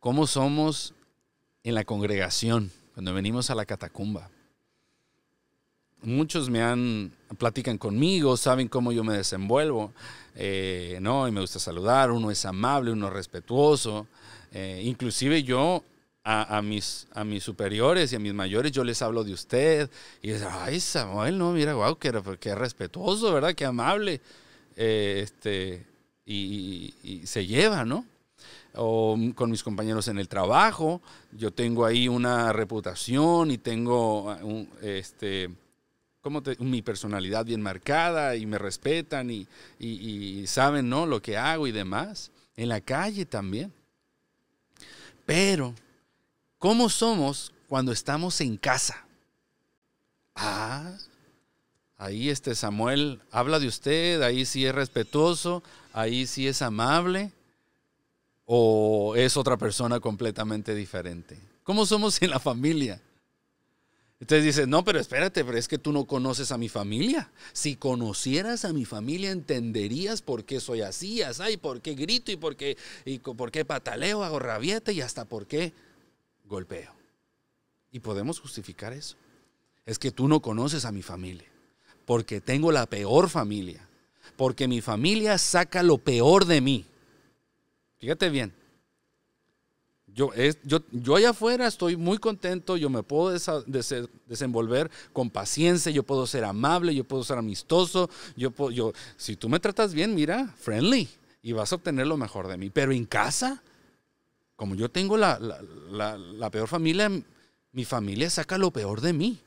¿Cómo 0.00 0.26
somos 0.26 0.94
en 1.62 1.74
la 1.74 1.84
congregación 1.84 2.72
cuando 2.94 3.12
venimos 3.12 3.50
a 3.50 3.54
la 3.54 3.66
catacumba? 3.66 4.30
Muchos 6.02 6.48
me 6.48 6.62
han, 6.62 7.12
platican 7.38 7.78
conmigo, 7.78 8.36
saben 8.36 8.68
cómo 8.68 8.92
yo 8.92 9.04
me 9.04 9.16
desenvuelvo, 9.16 9.92
eh, 10.34 10.98
¿no? 11.00 11.28
Y 11.28 11.32
me 11.32 11.40
gusta 11.40 11.58
saludar, 11.58 12.10
uno 12.10 12.30
es 12.30 12.44
amable, 12.44 12.92
uno 12.92 13.08
es 13.08 13.12
respetuoso. 13.12 14.06
Eh, 14.52 14.82
inclusive 14.84 15.42
yo 15.42 15.84
a, 16.22 16.60
mis, 16.62 17.08
a 17.12 17.24
mis 17.24 17.42
superiores 17.42 18.12
y 18.12 18.16
a 18.16 18.18
mis 18.18 18.34
mayores, 18.34 18.72
yo 18.72 18.84
les 18.84 19.00
hablo 19.02 19.24
de 19.24 19.32
usted. 19.32 19.90
Y 20.22 20.32
dicen, 20.32 20.48
ay, 20.50 20.80
Samuel, 20.80 21.38
no, 21.38 21.52
mira, 21.52 21.74
wow, 21.74 21.96
qué, 21.96 22.12
qué 22.38 22.54
respetuoso, 22.54 23.32
¿verdad? 23.32 23.54
Qué 23.54 23.64
amable. 23.64 24.20
Eh, 24.76 25.20
este, 25.24 25.86
y, 26.26 27.22
se 27.24 27.46
lleva, 27.46 27.84
¿no? 27.84 28.04
o 28.76 29.18
con 29.34 29.50
mis 29.50 29.64
compañeros 29.64 30.06
en 30.06 30.18
el 30.18 30.28
trabajo. 30.28 31.02
Yo 31.32 31.50
tengo 31.50 31.84
ahí 31.84 32.06
una 32.06 32.52
reputación 32.52 33.50
y 33.50 33.58
tengo 33.58 34.32
uh, 34.32 34.66
este, 34.80 35.50
mi 36.58 36.82
personalidad 36.82 37.44
bien 37.44 37.62
marcada 37.62 38.36
y 38.36 38.46
me 38.46 38.58
respetan 38.58 39.30
y, 39.30 39.46
y, 39.78 40.46
saben 40.46 40.88
¿no? 40.88 41.06
lo 41.06 41.22
que 41.22 41.36
hago 41.36 41.66
y 41.66 41.72
demás. 41.72 42.30
En 42.56 42.68
la 42.68 42.80
calle 42.80 43.24
también. 43.24 43.72
Pero, 45.24 45.74
¿cómo 46.58 46.88
somos 46.88 47.52
cuando 47.68 47.92
estamos 47.92 48.40
en 48.40 48.56
casa? 48.56 49.04
Ah, 50.34 50.92
Ahí 52.00 52.30
este 52.30 52.54
Samuel 52.54 53.20
habla 53.30 53.58
de 53.58 53.66
usted, 53.66 54.22
ahí 54.22 54.46
sí 54.46 54.64
es 54.64 54.74
respetuoso, 54.74 55.62
ahí 55.92 56.26
sí 56.26 56.48
es 56.48 56.62
amable, 56.62 57.30
o 58.46 59.14
es 59.16 59.36
otra 59.36 59.58
persona 59.58 60.00
completamente 60.00 60.74
diferente. 60.74 61.38
¿Cómo 61.62 61.84
somos 61.84 62.22
en 62.22 62.30
la 62.30 62.40
familia? 62.40 63.02
Entonces 64.20 64.44
dice, 64.44 64.66
no, 64.66 64.84
pero 64.84 65.00
espérate, 65.00 65.44
pero 65.44 65.56
es 65.56 65.66
que 65.66 65.78
tú 65.78 65.92
no 65.92 66.04
conoces 66.04 66.52
a 66.52 66.58
mi 66.58 66.68
familia. 66.68 67.30
Si 67.54 67.76
conocieras 67.76 68.66
a 68.66 68.72
mi 68.74 68.84
familia, 68.84 69.30
entenderías 69.30 70.20
por 70.20 70.44
qué 70.44 70.60
soy 70.60 70.82
así, 70.82 71.22
así, 71.22 71.56
por 71.56 71.80
qué 71.80 71.94
grito 71.94 72.30
y 72.30 72.36
por 72.36 72.54
qué, 72.54 72.76
y 73.06 73.18
por 73.18 73.50
qué 73.50 73.64
pataleo, 73.64 74.22
hago 74.22 74.38
rabieta 74.38 74.92
y 74.92 75.00
hasta 75.00 75.24
por 75.24 75.46
qué 75.46 75.72
golpeo. 76.44 76.92
Y 77.90 78.00
podemos 78.00 78.40
justificar 78.40 78.92
eso. 78.92 79.16
Es 79.86 79.98
que 79.98 80.10
tú 80.10 80.28
no 80.28 80.40
conoces 80.40 80.84
a 80.84 80.92
mi 80.92 81.00
familia 81.00 81.48
porque 82.04 82.40
tengo 82.40 82.72
la 82.72 82.86
peor 82.86 83.28
familia, 83.28 83.86
porque 84.36 84.66
mi 84.66 84.80
familia 84.80 85.38
saca 85.38 85.82
lo 85.82 85.96
peor 85.96 86.44
de 86.44 86.60
mí. 86.60 86.84
Fíjate 87.98 88.28
bien. 88.30 88.52
Yo, 90.14 90.30
yo, 90.64 90.80
yo 90.90 91.16
allá 91.16 91.30
afuera 91.30 91.66
estoy 91.66 91.96
muy 91.96 92.18
contento, 92.18 92.76
yo 92.76 92.90
me 92.90 93.02
puedo 93.02 93.36
desenvolver 94.26 94.90
con 95.12 95.30
paciencia, 95.30 95.92
yo 95.92 96.02
puedo 96.02 96.26
ser 96.26 96.44
amable, 96.44 96.94
yo 96.94 97.04
puedo 97.04 97.24
ser 97.24 97.38
amistoso, 97.38 98.10
yo, 98.36 98.52
yo 98.70 98.92
si 99.16 99.36
tú 99.36 99.48
me 99.48 99.60
tratas 99.60 99.94
bien, 99.94 100.14
mira, 100.14 100.52
friendly, 100.58 101.08
y 101.42 101.52
vas 101.52 101.72
a 101.72 101.76
obtener 101.76 102.06
lo 102.06 102.16
mejor 102.16 102.48
de 102.48 102.56
mí. 102.56 102.70
Pero 102.70 102.92
en 102.92 103.06
casa, 103.06 103.62
como 104.56 104.74
yo 104.74 104.90
tengo 104.90 105.16
la, 105.16 105.38
la 105.38 106.50
peor 106.50 106.68
familia, 106.68 107.10
mi 107.72 107.84
familia 107.84 108.28
saca 108.30 108.58
lo 108.58 108.70
peor 108.70 109.00
de 109.00 109.12
mí. 109.12 109.40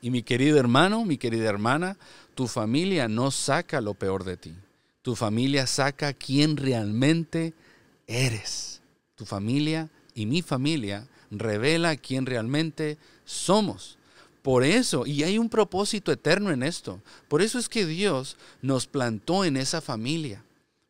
Y 0.00 0.10
mi 0.10 0.24
querido 0.24 0.58
hermano, 0.58 1.04
mi 1.04 1.16
querida 1.16 1.48
hermana, 1.48 1.96
tu 2.34 2.48
familia 2.48 3.06
no 3.06 3.30
saca 3.30 3.80
lo 3.80 3.94
peor 3.94 4.24
de 4.24 4.36
ti. 4.36 4.54
Tu 5.02 5.14
familia 5.14 5.66
saca 5.66 6.12
quién 6.12 6.56
realmente 6.56 7.54
eres. 8.08 8.81
Tu 9.22 9.26
familia 9.26 9.88
y 10.16 10.26
mi 10.26 10.42
familia 10.42 11.06
revela 11.30 11.94
quién 11.94 12.26
realmente 12.26 12.98
somos. 13.24 13.96
Por 14.42 14.64
eso, 14.64 15.06
y 15.06 15.22
hay 15.22 15.38
un 15.38 15.48
propósito 15.48 16.10
eterno 16.10 16.50
en 16.50 16.64
esto, 16.64 17.00
por 17.28 17.40
eso 17.40 17.60
es 17.60 17.68
que 17.68 17.86
Dios 17.86 18.36
nos 18.62 18.88
plantó 18.88 19.44
en 19.44 19.56
esa 19.56 19.80
familia, 19.80 20.42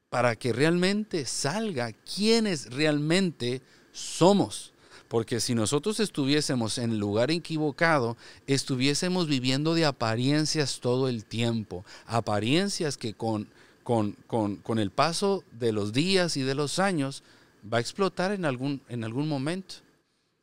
para 0.08 0.34
que 0.34 0.54
realmente 0.54 1.26
salga 1.26 1.92
quiénes 1.92 2.70
realmente 2.70 3.60
somos. 3.92 4.72
Porque 5.08 5.38
si 5.38 5.54
nosotros 5.54 6.00
estuviésemos 6.00 6.78
en 6.78 6.92
el 6.92 6.98
lugar 6.98 7.30
equivocado, 7.30 8.16
estuviésemos 8.46 9.26
viviendo 9.26 9.74
de 9.74 9.84
apariencias 9.84 10.80
todo 10.80 11.10
el 11.10 11.26
tiempo. 11.26 11.84
Apariencias 12.06 12.96
que 12.96 13.12
con, 13.12 13.50
con, 13.82 14.12
con, 14.26 14.78
el 14.78 14.90
paso 14.90 15.44
de 15.52 15.72
los 15.72 15.92
días 15.92 16.38
y 16.38 16.42
de 16.42 16.54
los 16.54 16.78
años 16.78 17.22
va 17.70 17.78
a 17.78 17.80
explotar 17.80 18.32
en 18.32 18.44
algún, 18.44 18.82
en 18.88 19.04
algún 19.04 19.28
momento. 19.28 19.76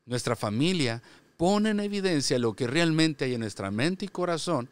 Nuestra 0.05 0.35
familia 0.35 1.01
pone 1.39 1.69
en 1.69 1.79
evidencia 1.79 2.37
lo 2.37 2.53
que 2.53 2.67
realmente 2.67 3.23
hay 3.23 3.35
en 3.35 3.39
nuestra 3.39 3.71
mente 3.71 4.03
y 4.03 4.09
corazón 4.09 4.67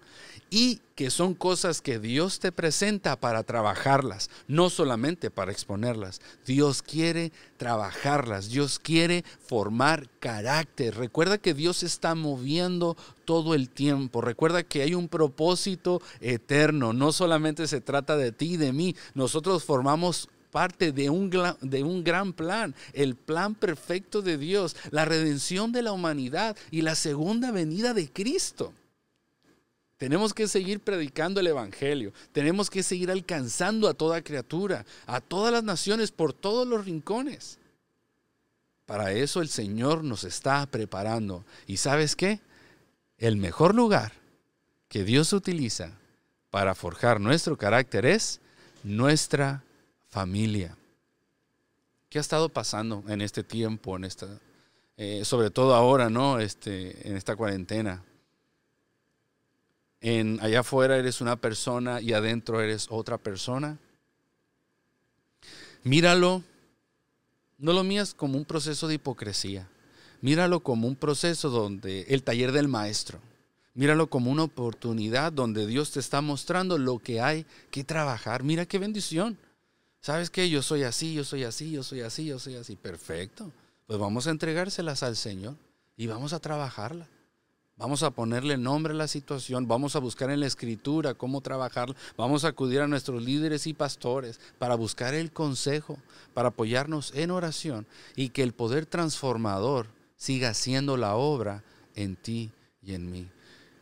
y 0.49 0.81
que 0.95 1.09
son 1.09 1.33
cosas 1.33 1.81
que 1.81 1.97
Dios 1.97 2.39
te 2.39 2.51
presenta 2.51 3.17
para 3.17 3.43
trabajarlas, 3.43 4.29
no 4.49 4.69
solamente 4.69 5.31
para 5.31 5.53
exponerlas. 5.53 6.19
Dios 6.45 6.81
quiere 6.81 7.31
trabajarlas, 7.55 8.49
Dios 8.49 8.79
quiere 8.79 9.23
formar 9.39 10.09
carácter. 10.19 10.97
Recuerda 10.97 11.37
que 11.37 11.53
Dios 11.53 11.83
está 11.83 12.15
moviendo 12.15 12.97
todo 13.23 13.55
el 13.55 13.69
tiempo, 13.69 14.19
recuerda 14.19 14.63
que 14.63 14.81
hay 14.81 14.93
un 14.93 15.07
propósito 15.07 16.01
eterno, 16.19 16.91
no 16.91 17.13
solamente 17.13 17.67
se 17.67 17.79
trata 17.79 18.17
de 18.17 18.33
ti 18.33 18.55
y 18.55 18.57
de 18.57 18.73
mí, 18.73 18.93
nosotros 19.13 19.63
formamos 19.63 20.27
parte 20.57 20.91
de 20.91 21.07
un, 21.11 21.29
de 21.61 21.83
un 21.83 22.03
gran 22.03 22.33
plan, 22.33 22.73
el 22.93 23.13
plan 23.15 23.53
perfecto 23.53 24.23
de 24.23 24.39
Dios, 24.39 24.75
la 24.89 25.05
redención 25.05 25.71
de 25.71 25.83
la 25.83 25.91
humanidad 25.91 26.57
y 26.71 26.81
la 26.81 26.95
segunda 26.95 27.51
venida 27.51 27.93
de 27.93 28.11
Cristo. 28.11 28.73
Tenemos 29.97 30.33
que 30.33 30.47
seguir 30.47 30.79
predicando 30.79 31.41
el 31.41 31.45
Evangelio. 31.45 32.11
Tenemos 32.31 32.71
que 32.71 32.81
seguir 32.81 33.11
alcanzando 33.11 33.87
a 33.87 33.93
toda 33.93 34.23
criatura, 34.23 34.83
a 35.05 35.21
todas 35.21 35.53
las 35.53 35.63
naciones, 35.63 36.09
por 36.09 36.33
todos 36.33 36.67
los 36.67 36.85
rincones. 36.85 37.59
Para 38.87 39.11
eso 39.11 39.41
el 39.41 39.49
Señor 39.49 40.03
nos 40.03 40.23
está 40.23 40.65
preparando. 40.65 41.45
¿Y 41.67 41.77
sabes 41.77 42.15
qué? 42.15 42.39
El 43.19 43.37
mejor 43.37 43.75
lugar 43.75 44.11
que 44.89 45.03
Dios 45.03 45.33
utiliza 45.33 45.91
para 46.49 46.73
forjar 46.73 47.21
nuestro 47.21 47.59
carácter 47.59 48.07
es 48.07 48.41
nuestra 48.83 49.63
familia. 50.17 50.75
¿Qué 52.09 52.17
ha 52.17 52.21
estado 52.21 52.49
pasando 52.49 53.03
en 53.07 53.21
este 53.21 53.43
tiempo, 53.43 53.95
en 53.95 54.03
esta, 54.03 54.25
eh, 54.97 55.23
sobre 55.23 55.51
todo 55.51 55.75
ahora, 55.75 56.09
¿no? 56.09 56.39
Este, 56.39 57.07
en 57.07 57.15
esta 57.15 57.35
cuarentena? 57.35 58.03
En, 60.01 60.39
allá 60.41 60.61
afuera 60.61 60.97
eres 60.97 61.21
una 61.21 61.35
persona 61.35 62.01
y 62.01 62.13
adentro 62.13 62.61
eres 62.61 62.87
otra 62.89 63.19
persona. 63.19 63.77
Míralo, 65.83 66.41
no 67.59 67.73
lo 67.73 67.83
mías 67.83 68.15
como 68.15 68.39
un 68.39 68.45
proceso 68.45 68.87
de 68.87 68.95
hipocresía. 68.95 69.69
Míralo 70.21 70.61
como 70.61 70.87
un 70.87 70.95
proceso 70.95 71.51
donde 71.51 72.07
el 72.09 72.23
taller 72.23 72.53
del 72.53 72.67
maestro. 72.67 73.19
Míralo 73.75 74.09
como 74.09 74.31
una 74.31 74.45
oportunidad 74.45 75.31
donde 75.31 75.67
Dios 75.67 75.91
te 75.91 75.99
está 75.99 76.21
mostrando 76.21 76.79
lo 76.79 76.97
que 76.97 77.21
hay 77.21 77.45
que 77.69 77.83
trabajar. 77.83 78.41
Mira 78.41 78.65
qué 78.65 78.79
bendición. 78.79 79.37
¿Sabes 80.07 80.29
qué? 80.29 80.49
Yo 80.49 80.61
soy 80.61 80.83
así, 80.83 81.13
yo 81.13 81.25
soy 81.25 81.43
así, 81.43 81.69
yo 81.69 81.83
soy 81.83 81.99
así, 81.99 82.27
yo 82.27 82.39
soy 82.39 82.55
así. 82.55 82.77
Perfecto. 82.77 83.51
Pues 83.87 83.99
vamos 83.99 84.25
a 84.25 84.29
entregárselas 84.29 85.03
al 85.03 85.17
Señor 85.17 85.55
y 85.97 86.07
vamos 86.07 86.31
a 86.31 86.39
trabajarla. 86.39 87.09
Vamos 87.75 88.03
a 88.03 88.11
ponerle 88.11 88.55
nombre 88.55 88.93
a 88.93 88.95
la 88.95 89.09
situación, 89.09 89.67
vamos 89.67 89.97
a 89.97 89.99
buscar 89.99 90.29
en 90.29 90.39
la 90.39 90.47
escritura 90.47 91.13
cómo 91.13 91.41
trabajarla, 91.41 91.93
vamos 92.15 92.45
a 92.45 92.47
acudir 92.47 92.79
a 92.79 92.87
nuestros 92.87 93.21
líderes 93.21 93.67
y 93.67 93.73
pastores 93.73 94.39
para 94.57 94.75
buscar 94.75 95.13
el 95.13 95.33
consejo, 95.33 95.97
para 96.33 96.47
apoyarnos 96.47 97.11
en 97.13 97.29
oración 97.29 97.85
y 98.15 98.29
que 98.29 98.43
el 98.43 98.53
poder 98.53 98.85
transformador 98.85 99.87
siga 100.15 100.51
haciendo 100.51 100.95
la 100.95 101.15
obra 101.15 101.65
en 101.95 102.15
ti 102.15 102.53
y 102.81 102.93
en 102.93 103.11
mí. 103.11 103.27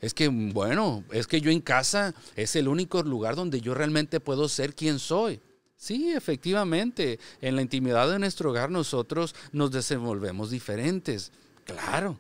Es 0.02 0.16
que, 0.16 0.28
bueno, 0.30 1.04
es 1.12 1.28
que 1.28 1.40
yo 1.40 1.52
en 1.52 1.62
casa 1.62 2.16
es 2.36 2.56
el 2.56 2.68
único 2.68 3.04
lugar 3.04 3.36
donde 3.36 3.62
yo 3.62 3.76
realmente 3.76 4.20
puedo 4.20 4.50
ser 4.50 4.74
quien 4.74 4.98
soy. 4.98 5.40
Sí, 5.86 6.12
efectivamente, 6.14 7.20
en 7.42 7.56
la 7.56 7.62
intimidad 7.62 8.10
de 8.10 8.18
nuestro 8.18 8.50
hogar 8.50 8.72
nosotros 8.72 9.36
nos 9.52 9.70
desenvolvemos 9.70 10.50
diferentes. 10.50 11.32
Claro, 11.64 12.18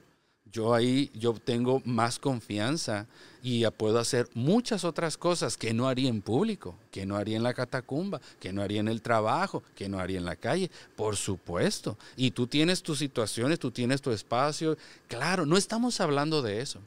yo 0.52 0.76
ahí 0.76 1.10
yo 1.16 1.34
tengo 1.34 1.82
más 1.84 2.20
confianza 2.20 3.08
y 3.42 3.66
puedo 3.72 3.98
hacer 3.98 4.30
muchas 4.36 4.84
otras 4.84 5.18
cosas 5.18 5.58
que 5.58 5.74
no 5.74 5.88
haría 5.88 6.10
en 6.10 6.22
público, 6.22 6.78
que 6.92 7.08
no 7.08 7.16
haría 7.16 7.38
en 7.38 7.42
la 7.42 7.56
catacumba, 7.56 8.22
que 8.40 8.54
no 8.54 8.62
haría 8.62 8.82
en 8.82 8.88
el 8.88 9.02
trabajo, 9.02 9.64
que 9.74 9.90
no 9.90 9.98
haría 9.98 10.20
en 10.20 10.26
la 10.26 10.36
calle, 10.36 10.70
por 10.96 11.16
supuesto. 11.16 11.98
Y 12.16 12.30
tú 12.30 12.46
tienes 12.46 12.84
tus 12.84 13.00
situaciones, 13.00 13.58
tú 13.58 13.72
tienes 13.72 14.00
tu 14.00 14.12
espacio. 14.12 14.78
Claro, 15.08 15.48
no 15.48 15.58
estamos 15.58 16.00
hablando 16.02 16.44
de 16.44 16.62
eso. 16.62 16.82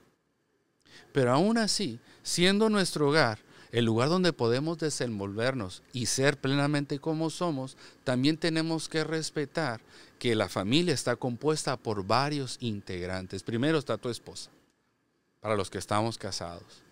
Pero 1.12 1.32
aún 1.32 1.58
así, 1.58 1.98
siendo 2.22 2.68
nuestro 2.68 3.08
hogar 3.08 3.47
el 3.70 3.84
lugar 3.84 4.08
donde 4.08 4.32
podemos 4.32 4.78
desenvolvernos 4.78 5.82
y 5.92 6.06
ser 6.06 6.38
plenamente 6.38 6.98
como 6.98 7.30
somos, 7.30 7.76
también 8.04 8.36
tenemos 8.36 8.88
que 8.88 9.04
respetar 9.04 9.80
que 10.18 10.34
la 10.34 10.48
familia 10.48 10.94
está 10.94 11.16
compuesta 11.16 11.76
por 11.76 12.06
varios 12.06 12.56
integrantes. 12.60 13.42
Primero 13.42 13.78
está 13.78 13.98
tu 13.98 14.08
esposa, 14.08 14.50
para 15.40 15.56
los 15.56 15.70
que 15.70 15.78
estamos 15.78 16.18
casados. 16.18 16.82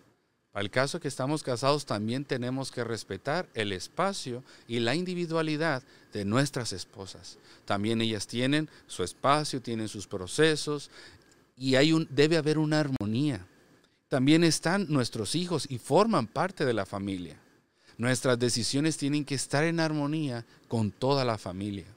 Para 0.51 0.63
el 0.63 0.71
caso 0.71 0.99
que 0.99 1.07
estamos 1.07 1.43
casados, 1.43 1.85
también 1.85 2.25
tenemos 2.25 2.71
que 2.71 2.83
respetar 2.83 3.47
el 3.53 3.71
espacio 3.73 4.43
y 4.67 4.79
la 4.79 4.95
individualidad 4.95 5.83
de 6.13 6.25
nuestras 6.25 6.73
esposas. 6.73 7.37
También 7.65 8.01
ellas 8.01 8.25
tienen 8.25 8.69
su 8.87 9.03
espacio, 9.03 9.61
tienen 9.61 9.87
sus 9.87 10.07
procesos 10.07 10.89
y 11.55 11.75
hay 11.75 11.93
debe 12.09 12.37
haber 12.37 12.57
una 12.57 12.79
armonía. 12.79 13.45
También 14.09 14.43
están 14.43 14.87
nuestros 14.89 15.35
hijos 15.35 15.65
y 15.69 15.79
forman 15.79 16.27
parte 16.27 16.65
de 16.65 16.73
la 16.73 16.85
familia. 16.85 17.37
Nuestras 17.97 18.39
decisiones 18.39 18.97
tienen 18.97 19.25
que 19.25 19.35
estar 19.35 19.63
en 19.63 19.79
armonía 19.79 20.45
con 20.67 20.91
toda 20.91 21.25
la 21.25 21.37
familia. 21.37 21.87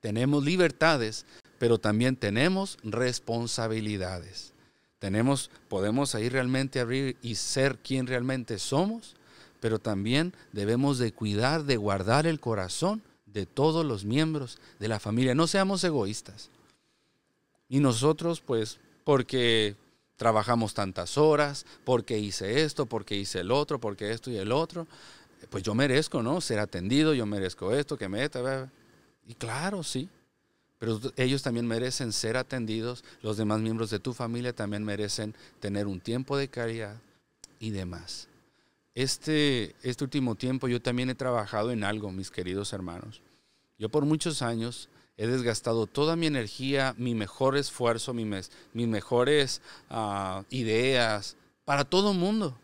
Tenemos 0.00 0.44
libertades, 0.44 1.26
pero 1.58 1.78
también 1.78 2.16
tenemos 2.16 2.78
responsabilidades. 2.82 4.52
Tenemos, 4.98 5.50
podemos 5.68 6.14
ahí 6.14 6.28
realmente 6.28 6.80
abrir 6.80 7.16
y 7.22 7.34
ser 7.34 7.78
quien 7.78 8.06
realmente 8.06 8.58
somos, 8.58 9.16
pero 9.60 9.78
también 9.78 10.32
debemos 10.52 10.98
de 10.98 11.12
cuidar, 11.12 11.64
de 11.64 11.76
guardar 11.76 12.26
el 12.26 12.40
corazón 12.40 13.02
de 13.26 13.46
todos 13.46 13.84
los 13.84 14.04
miembros 14.04 14.58
de 14.78 14.88
la 14.88 15.00
familia. 15.00 15.34
No 15.34 15.46
seamos 15.46 15.82
egoístas. 15.84 16.50
Y 17.68 17.80
nosotros, 17.80 18.40
pues, 18.40 18.78
porque 19.04 19.76
trabajamos 20.16 20.74
tantas 20.74 21.18
horas, 21.18 21.66
porque 21.84 22.18
hice 22.18 22.62
esto, 22.62 22.86
porque 22.86 23.16
hice 23.16 23.40
el 23.40 23.50
otro, 23.50 23.80
porque 23.80 24.12
esto 24.12 24.30
y 24.30 24.36
el 24.36 24.52
otro, 24.52 24.86
pues 25.50 25.62
yo 25.62 25.74
merezco, 25.74 26.22
¿no? 26.22 26.40
Ser 26.40 26.58
atendido, 26.58 27.14
yo 27.14 27.26
merezco 27.26 27.72
esto, 27.72 27.96
que 27.96 28.08
me... 28.08 28.28
Y 29.26 29.34
claro, 29.34 29.82
sí. 29.82 30.08
Pero 30.78 31.00
ellos 31.16 31.42
también 31.42 31.66
merecen 31.66 32.12
ser 32.12 32.36
atendidos, 32.36 33.04
los 33.22 33.36
demás 33.36 33.60
miembros 33.60 33.90
de 33.90 34.00
tu 34.00 34.12
familia 34.12 34.52
también 34.52 34.82
merecen 34.82 35.34
tener 35.60 35.86
un 35.86 36.00
tiempo 36.00 36.36
de 36.36 36.48
caridad 36.48 36.96
y 37.60 37.70
demás. 37.70 38.26
Este, 38.94 39.76
este 39.82 40.04
último 40.04 40.34
tiempo 40.34 40.68
yo 40.68 40.82
también 40.82 41.08
he 41.08 41.14
trabajado 41.14 41.70
en 41.70 41.84
algo, 41.84 42.10
mis 42.10 42.30
queridos 42.30 42.72
hermanos. 42.72 43.22
Yo 43.78 43.88
por 43.88 44.04
muchos 44.04 44.42
años 44.42 44.88
he 45.16 45.26
desgastado 45.26 45.86
toda 45.86 46.16
mi 46.16 46.26
energía, 46.26 46.94
mi 46.98 47.14
mejor 47.14 47.56
esfuerzo, 47.56 48.14
mis, 48.14 48.50
mejores 48.74 49.60
uh, 49.90 50.42
ideas 50.50 51.36
para 51.64 51.84
todo 51.84 52.12
mundo. 52.12 52.58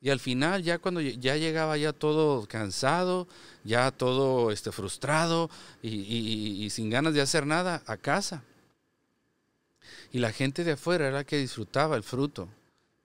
Y 0.00 0.10
al 0.10 0.20
final, 0.20 0.62
ya 0.62 0.78
cuando 0.78 1.00
ya 1.00 1.36
llegaba 1.36 1.78
ya 1.78 1.94
todo 1.94 2.46
cansado, 2.46 3.26
ya 3.64 3.90
todo 3.90 4.50
este, 4.50 4.70
frustrado 4.70 5.48
y, 5.82 6.68
sin 6.70 6.90
ganas 6.90 7.14
de 7.14 7.22
hacer 7.22 7.46
nada, 7.46 7.82
a 7.86 7.96
casa. 7.96 8.42
Y 10.12 10.18
la 10.18 10.30
gente 10.30 10.62
de 10.62 10.72
afuera 10.72 11.06
era 11.06 11.18
la 11.18 11.24
que 11.24 11.38
disfrutaba 11.38 11.96
el 11.96 12.02
fruto 12.02 12.48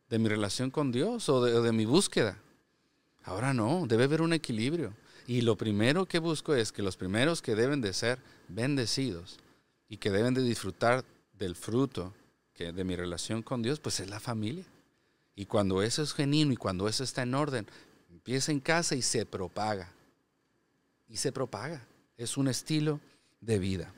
de 0.10 0.20
mi 0.20 0.28
relación 0.28 0.72
con 0.72 0.92
Dios 0.92 1.30
o 1.30 1.62
de 1.62 1.72
mi 1.72 1.86
búsqueda. 1.86 2.38
Ahora 3.24 3.54
no, 3.54 3.86
debe 3.88 4.04
haber 4.04 4.22
un 4.22 4.34
equilibrio. 4.34 4.94
Y 5.30 5.42
lo 5.42 5.56
primero 5.56 6.08
que 6.08 6.18
busco 6.18 6.56
es 6.56 6.72
que 6.72 6.82
los 6.82 6.98
primeros 6.98 7.44
que 7.44 7.54
deben 7.54 7.82
de 7.82 7.94
ser 7.94 8.18
bendecidos 8.48 9.38
y 9.88 9.98
que 9.98 10.10
deben 10.10 10.34
de 10.34 10.42
disfrutar 10.42 11.06
del 11.34 11.56
fruto 11.56 12.16
de 12.58 12.84
mi 12.84 12.96
relación 12.96 13.44
con 13.44 13.62
Dios, 13.62 13.80
pues 13.80 14.00
es 14.00 14.10
la 14.10 14.20
familia. 14.20 14.66
Y 15.36 15.46
cuando 15.46 15.84
eso 15.84 16.02
es 16.02 16.14
genuino 16.14 16.52
y 16.52 16.56
cuando 16.56 16.88
eso 16.88 17.04
está 17.04 17.22
en 17.22 17.36
orden, 17.36 17.68
empieza 18.10 18.52
en 18.52 18.60
casa 18.60 18.96
y 18.96 19.04
se 19.04 19.24
propaga. 19.24 19.92
Y 21.08 21.18
se 21.18 21.32
propaga. 21.32 21.86
Es 22.18 22.36
un 22.36 22.48
estilo 22.48 23.00
de 23.40 23.60
vida. 23.60 23.94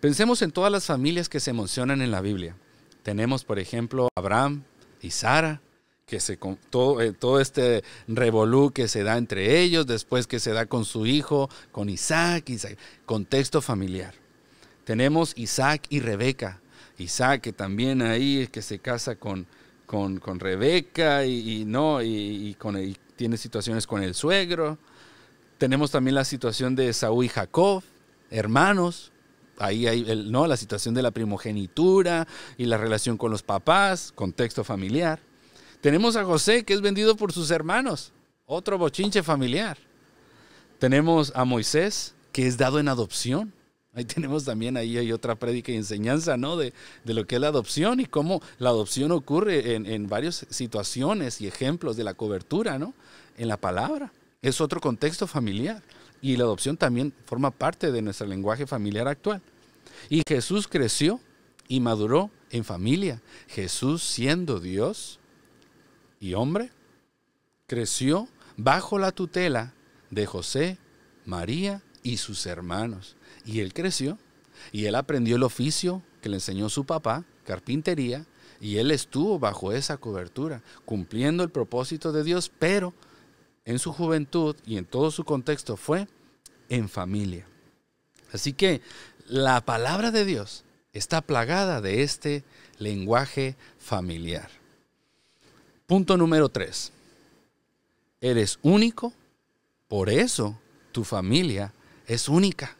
Pensemos 0.00 0.40
en 0.40 0.52
todas 0.52 0.72
las 0.72 0.86
familias 0.86 1.28
que 1.28 1.38
se 1.38 1.52
mencionan 1.52 2.00
en 2.00 2.10
la 2.10 2.22
Biblia. 2.22 2.56
Tenemos, 3.02 3.44
por 3.44 3.58
ejemplo, 3.58 4.08
Abraham 4.16 4.64
y 5.02 5.10
Sara, 5.10 5.60
que 6.06 6.20
se 6.20 6.38
todo, 6.70 7.02
eh, 7.02 7.10
todo 7.10 7.40
este 7.40 7.82
revolú 8.06 8.70
que 8.70 8.86
se 8.86 9.02
da 9.02 9.18
entre 9.18 9.60
ellos, 9.60 9.88
después 9.88 10.28
que 10.28 10.38
se 10.38 10.52
da 10.52 10.66
con 10.66 10.84
su 10.84 11.04
hijo, 11.04 11.50
con 11.72 11.88
Isaac, 11.88 12.44
contexto 13.06 13.60
familiar. 13.60 14.14
Tenemos 14.84 15.32
Isaac 15.36 15.82
y 15.88 15.98
Rebeca. 15.98 16.60
Isaac 16.98 17.40
que 17.40 17.52
también 17.52 18.02
ahí 18.02 18.46
que 18.52 18.62
se 18.62 18.78
casa 18.78 19.16
con, 19.16 19.48
con, 19.84 20.20
con 20.20 20.38
Rebeca 20.38 21.26
y, 21.26 21.64
no, 21.66 22.00
y, 22.00 22.56
tiene 23.16 23.36
situaciones 23.36 23.84
con 23.84 24.04
el 24.04 24.14
suegro. 24.14 24.78
Tenemos 25.58 25.90
también 25.90 26.14
la 26.14 26.24
situación 26.24 26.76
de 26.76 26.92
Saúl 26.92 27.24
y 27.24 27.28
Jacob, 27.30 27.82
hermanos. 28.30 29.10
Ahí 29.58 29.88
hay 29.88 30.24
¿no? 30.30 30.46
la 30.46 30.56
situación 30.56 30.94
de 30.94 31.02
la 31.02 31.10
primogenitura 31.10 32.28
y 32.56 32.66
la 32.66 32.78
relación 32.78 33.16
con 33.16 33.32
los 33.32 33.42
papás, 33.42 34.12
contexto 34.14 34.62
familiar. 34.62 35.18
Tenemos 35.80 36.16
a 36.16 36.24
José, 36.24 36.64
que 36.64 36.74
es 36.74 36.80
vendido 36.80 37.16
por 37.16 37.32
sus 37.32 37.50
hermanos, 37.50 38.12
otro 38.46 38.78
bochinche 38.78 39.22
familiar. 39.22 39.78
Tenemos 40.78 41.32
a 41.34 41.44
Moisés, 41.44 42.14
que 42.32 42.46
es 42.46 42.56
dado 42.56 42.78
en 42.78 42.88
adopción. 42.88 43.52
Ahí 43.94 44.04
tenemos 44.04 44.44
también 44.44 44.76
ahí 44.76 44.98
hay 44.98 45.10
otra 45.12 45.36
prédica 45.36 45.72
y 45.72 45.76
enseñanza, 45.76 46.36
¿no? 46.36 46.56
De, 46.56 46.72
lo 47.04 47.26
que 47.26 47.36
es 47.36 47.40
la 47.40 47.48
adopción 47.48 48.00
y 48.00 48.06
cómo 48.06 48.42
la 48.58 48.70
adopción 48.70 49.10
ocurre 49.10 49.74
en, 49.74 49.86
en 49.86 50.06
varias 50.06 50.46
situaciones 50.50 51.40
y 51.40 51.46
ejemplos 51.46 51.96
de 51.96 52.04
la 52.04 52.14
cobertura, 52.14 52.78
¿no? 52.78 52.92
En 53.38 53.48
la 53.48 53.56
palabra. 53.56 54.12
Es 54.42 54.60
otro 54.60 54.80
contexto 54.80 55.26
familiar. 55.26 55.82
Y 56.20 56.36
la 56.36 56.44
adopción 56.44 56.76
también 56.76 57.12
forma 57.24 57.50
parte 57.50 57.90
de 57.90 58.02
nuestro 58.02 58.26
lenguaje 58.26 58.66
familiar 58.66 59.08
actual. 59.08 59.40
Y 60.08 60.22
Jesús 60.26 60.68
creció 60.68 61.20
y 61.68 61.80
maduró 61.80 62.30
en 62.50 62.64
familia. 62.64 63.22
Jesús 63.48 64.02
siendo 64.02 64.60
Dios, 64.60 65.18
y 66.20 66.34
hombre, 66.34 66.70
creció 67.66 68.28
bajo 68.56 68.98
la 68.98 69.12
tutela 69.12 69.74
de 70.10 70.26
José, 70.26 70.78
María 71.24 71.82
y 72.02 72.18
sus 72.18 72.46
hermanos. 72.46 73.16
Y 73.44 73.60
él 73.60 73.74
creció 73.74 74.18
y 74.72 74.86
él 74.86 74.94
aprendió 74.94 75.36
el 75.36 75.42
oficio 75.42 76.02
que 76.20 76.28
le 76.28 76.36
enseñó 76.36 76.68
su 76.68 76.84
papá, 76.84 77.24
carpintería, 77.44 78.26
y 78.60 78.78
él 78.78 78.90
estuvo 78.90 79.38
bajo 79.38 79.72
esa 79.72 79.98
cobertura, 79.98 80.62
cumpliendo 80.84 81.44
el 81.44 81.50
propósito 81.50 82.12
de 82.12 82.24
Dios, 82.24 82.50
pero 82.58 82.94
en 83.64 83.78
su 83.78 83.92
juventud 83.92 84.56
y 84.64 84.78
en 84.78 84.86
todo 84.86 85.10
su 85.10 85.24
contexto 85.24 85.76
fue 85.76 86.08
en 86.68 86.88
familia. 86.88 87.46
Así 88.32 88.52
que 88.52 88.80
la 89.26 89.64
palabra 89.64 90.10
de 90.10 90.24
Dios 90.24 90.64
está 90.92 91.20
plagada 91.20 91.80
de 91.80 92.02
este 92.02 92.44
lenguaje 92.78 93.56
familiar. 93.78 94.50
Punto 95.86 96.16
número 96.16 96.48
tres. 96.48 96.92
Eres 98.20 98.58
único, 98.62 99.12
por 99.88 100.10
eso 100.10 100.58
tu 100.92 101.04
familia 101.04 101.72
es 102.06 102.28
única. 102.28 102.76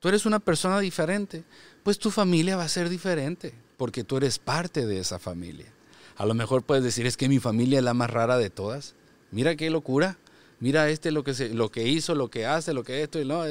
Tú 0.00 0.08
eres 0.08 0.26
una 0.26 0.40
persona 0.40 0.80
diferente, 0.80 1.44
pues 1.82 1.98
tu 1.98 2.10
familia 2.10 2.56
va 2.56 2.64
a 2.64 2.68
ser 2.68 2.88
diferente, 2.88 3.54
porque 3.76 4.02
tú 4.02 4.16
eres 4.16 4.38
parte 4.38 4.86
de 4.86 4.98
esa 4.98 5.18
familia. 5.18 5.72
A 6.16 6.26
lo 6.26 6.34
mejor 6.34 6.62
puedes 6.62 6.82
decir, 6.82 7.06
es 7.06 7.16
que 7.16 7.28
mi 7.28 7.38
familia 7.38 7.78
es 7.78 7.84
la 7.84 7.94
más 7.94 8.10
rara 8.10 8.38
de 8.38 8.50
todas. 8.50 8.94
Mira 9.30 9.56
qué 9.56 9.70
locura. 9.70 10.16
Mira 10.58 10.88
este 10.90 11.10
lo 11.10 11.24
que, 11.24 11.32
se, 11.32 11.48
lo 11.50 11.70
que 11.70 11.88
hizo, 11.88 12.14
lo 12.14 12.28
que 12.28 12.44
hace, 12.44 12.74
lo 12.74 12.84
que 12.84 13.02
esto 13.02 13.20
y 13.20 13.24
no. 13.24 13.44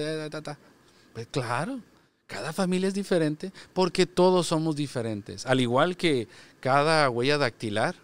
Pues 1.13 1.28
claro, 1.32 1.80
cada 2.28 2.54
familia 2.54 2.88
es 2.88 2.93
diferente 2.93 3.52
porque 3.74 4.06
todos 4.06 4.48
somos 4.48 4.76
diferentes. 4.76 5.45
Al 5.48 5.60
igual 5.62 5.98
que 5.98 6.28
cada 6.60 7.10
huella 7.10 7.39
dactilar 7.39 7.95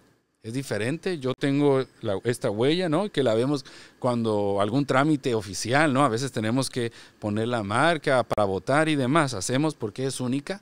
es 0.45 0.53
diferente. 0.53 1.17
Yo 1.17 1.33
tengo 1.33 1.83
esta 2.23 2.51
huella, 2.51 2.87
¿no? 2.87 3.11
Que 3.11 3.23
la 3.23 3.33
vemos 3.33 3.65
cuando 3.97 4.61
algún 4.61 4.85
trámite 4.85 5.33
oficial, 5.33 5.91
¿no? 5.91 6.05
A 6.05 6.09
veces 6.09 6.31
tenemos 6.31 6.69
que 6.69 6.91
poner 7.17 7.47
la 7.47 7.63
marca 7.63 8.21
para 8.21 8.45
votar 8.45 8.87
y 8.87 8.95
demás. 8.95 9.33
Hacemos 9.33 9.73
porque 9.73 10.05
es 10.05 10.19
única. 10.19 10.61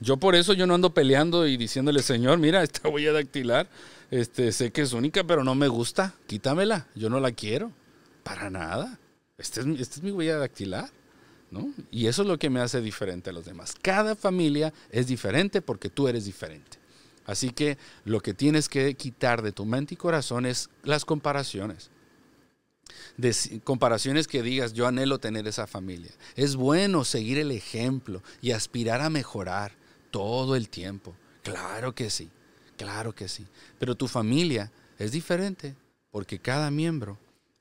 Yo 0.00 0.16
por 0.16 0.34
eso 0.34 0.52
yo 0.52 0.66
no 0.66 0.74
ando 0.74 0.92
peleando 0.92 1.46
y 1.46 1.56
diciéndole, 1.56 2.02
Señor, 2.02 2.38
mira, 2.38 2.64
esta 2.64 2.88
huella 2.88 3.12
dactilar, 3.12 3.68
este, 4.10 4.50
sé 4.50 4.72
que 4.72 4.82
es 4.82 4.92
única, 4.92 5.22
pero 5.22 5.44
no 5.44 5.54
me 5.54 5.68
gusta, 5.68 6.14
quítamela, 6.26 6.88
yo 6.96 7.08
no 7.08 7.20
la 7.20 7.30
quiero, 7.30 7.70
para 8.24 8.50
nada. 8.50 8.98
Esta 9.38 9.60
es, 9.60 9.66
es 9.66 10.02
mi 10.02 10.10
huella 10.10 10.38
dactilar. 10.38 10.90
Y 11.92 12.08
eso 12.08 12.22
es 12.22 12.28
lo 12.28 12.36
que 12.36 12.50
me 12.50 12.58
hace 12.58 12.80
diferente 12.80 13.30
a 13.30 13.32
los 13.32 13.44
demás. 13.44 13.76
Cada 13.80 14.16
familia 14.16 14.72
es 14.90 15.06
diferente 15.06 15.62
porque 15.62 15.88
tú 15.88 16.08
eres 16.08 16.24
diferente. 16.24 16.78
Así 17.26 17.50
que 17.50 17.78
lo 18.04 18.20
que 18.20 18.34
tienes 18.34 18.68
que 18.68 18.94
quitar 18.94 19.42
de 19.42 19.52
tu 19.52 19.64
mente 19.64 19.94
y 19.94 19.96
corazón 19.96 20.46
es 20.46 20.68
las 20.82 21.04
comparaciones. 21.04 21.90
De, 23.16 23.60
comparaciones 23.64 24.26
que 24.26 24.42
digas, 24.42 24.72
yo 24.72 24.86
anhelo 24.86 25.18
tener 25.18 25.46
esa 25.46 25.66
familia. 25.66 26.10
Es 26.36 26.56
bueno 26.56 27.04
seguir 27.04 27.38
el 27.38 27.50
ejemplo 27.50 28.22
y 28.42 28.50
aspirar 28.50 29.00
a 29.00 29.10
mejorar 29.10 29.72
todo 30.10 30.56
el 30.56 30.68
tiempo. 30.68 31.14
Claro 31.42 31.94
que 31.94 32.10
sí, 32.10 32.30
claro 32.76 33.14
que 33.14 33.28
sí. 33.28 33.46
Pero 33.78 33.94
tu 33.94 34.08
familia 34.08 34.70
es 34.98 35.12
diferente 35.12 35.74
porque 36.10 36.38
cada 36.38 36.70
miembro 36.70 37.18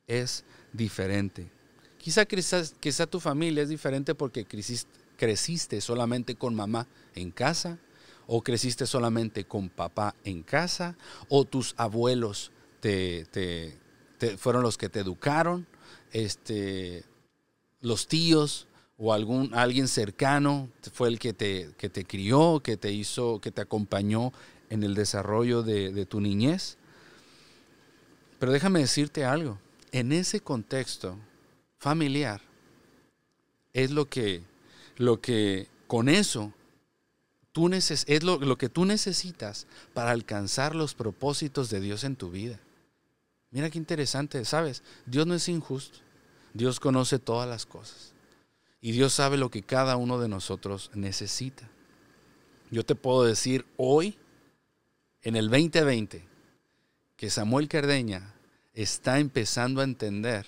es 0.08 0.44
diferente. 0.74 1.50
Quizá, 1.98 2.26
quizá, 2.26 3.08
tu 3.08 3.20
familia 3.20 3.64
es 3.64 3.70
diferente 3.70 4.14
porque 4.14 4.46
creciste, 4.46 5.80
solamente 5.80 6.36
con 6.36 6.54
mamá 6.54 6.86
en 7.16 7.32
casa, 7.32 7.80
o 8.28 8.42
creciste 8.42 8.86
solamente 8.86 9.46
con 9.46 9.70
papá 9.70 10.16
en 10.24 10.44
casa, 10.44 10.98
o 11.30 11.46
tus 11.46 11.74
abuelos 11.78 12.52
te, 12.80 13.78
fueron 14.38 14.64
los 14.64 14.78
que 14.78 14.90
te 14.90 15.00
educaron, 15.00 15.68
este, 16.12 17.04
los 17.82 18.08
tíos 18.08 18.68
o 18.98 19.14
algún, 19.14 19.54
alguien 19.54 19.88
cercano 19.88 20.70
fue 20.94 21.10
el 21.10 21.20
que 21.20 21.34
te, 21.34 21.74
que 21.78 21.90
te 21.90 22.06
crió, 22.06 22.62
que 22.62 22.78
te 22.78 22.92
hizo, 22.92 23.40
que 23.40 23.52
te 23.52 23.62
acompañó 23.62 24.32
en 24.70 24.84
el 24.84 24.96
desarrollo 24.96 25.64
de, 25.64 25.92
de 25.92 26.06
tu 26.06 26.22
niñez. 26.22 26.78
Pero 28.40 28.52
déjame 28.52 28.80
decirte 28.80 29.26
algo, 29.26 29.60
en 29.92 30.12
ese 30.12 30.40
contexto, 30.40 31.18
familiar 31.78 32.42
es 33.74 33.92
lo 33.92 34.08
que, 34.08 34.44
lo 34.98 35.20
que 35.20 35.68
con 35.88 36.08
eso 36.08 36.54
tú 37.54 37.70
es 37.72 38.24
lo, 38.24 38.38
lo 38.40 38.58
que 38.58 38.68
tú 38.68 38.84
necesitas 38.84 39.68
para 39.94 40.12
alcanzar 40.12 40.76
los 40.76 40.94
propósitos 40.94 41.70
de 41.70 41.80
Dios 41.80 42.04
en 42.04 42.18
tu 42.18 42.30
vida. 42.30 42.60
Mira 43.52 43.70
qué 43.70 43.78
interesante, 43.78 44.44
¿sabes? 44.44 44.84
Dios 45.06 45.26
no 45.28 45.36
es 45.36 45.48
injusto. 45.48 46.00
Dios 46.54 46.80
conoce 46.80 47.20
todas 47.20 47.48
las 47.48 47.66
cosas. 47.66 48.12
Y 48.82 48.92
Dios 48.92 49.14
sabe 49.14 49.38
lo 49.38 49.50
que 49.50 49.64
cada 49.64 49.96
uno 49.96 50.20
de 50.20 50.28
nosotros 50.28 50.92
necesita. 50.94 51.70
Yo 52.70 52.84
te 52.84 52.96
puedo 52.96 53.24
decir 53.24 53.66
hoy, 53.78 54.18
en 55.22 55.36
el 55.36 55.50
2020, 55.50 56.28
que 57.16 57.30
Samuel 57.30 57.68
Cardeña 57.68 58.34
está 58.74 59.20
empezando 59.20 59.82
a 59.82 59.86
entender 59.86 60.46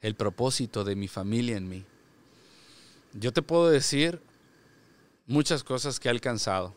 el 0.00 0.14
propósito 0.16 0.82
de 0.84 0.96
mi 0.96 1.08
familia 1.08 1.56
en 1.56 1.68
mí. 1.68 1.84
Yo 3.12 3.32
te 3.32 3.42
puedo 3.42 3.70
decir 3.70 4.20
muchas 5.30 5.62
cosas 5.62 6.00
que 6.00 6.08
he 6.08 6.10
alcanzado, 6.10 6.74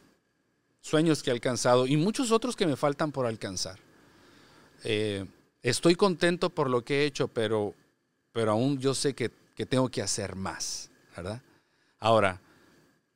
sueños 0.79 1.23
que 1.23 1.31
he 1.31 1.33
alcanzado 1.33 1.87
y 1.87 1.97
muchos 1.97 2.31
otros 2.31 2.55
que 2.55 2.67
me 2.67 2.75
faltan 2.75 3.11
por 3.11 3.25
alcanzar. 3.25 3.79
Eh, 4.83 5.25
estoy 5.63 5.95
contento 5.95 6.51
por 6.51 6.69
lo 6.69 6.85
que 6.85 7.01
he 7.01 7.05
hecho, 7.05 7.27
pero, 7.27 7.73
pero 8.31 8.51
aún 8.51 8.77
yo 8.77 8.93
sé 8.93 9.15
que, 9.15 9.31
que 9.55 9.65
tengo 9.65 9.89
que 9.89 10.03
hacer 10.03 10.35
más, 10.35 10.91
¿verdad? 11.17 11.41
Ahora, 11.99 12.41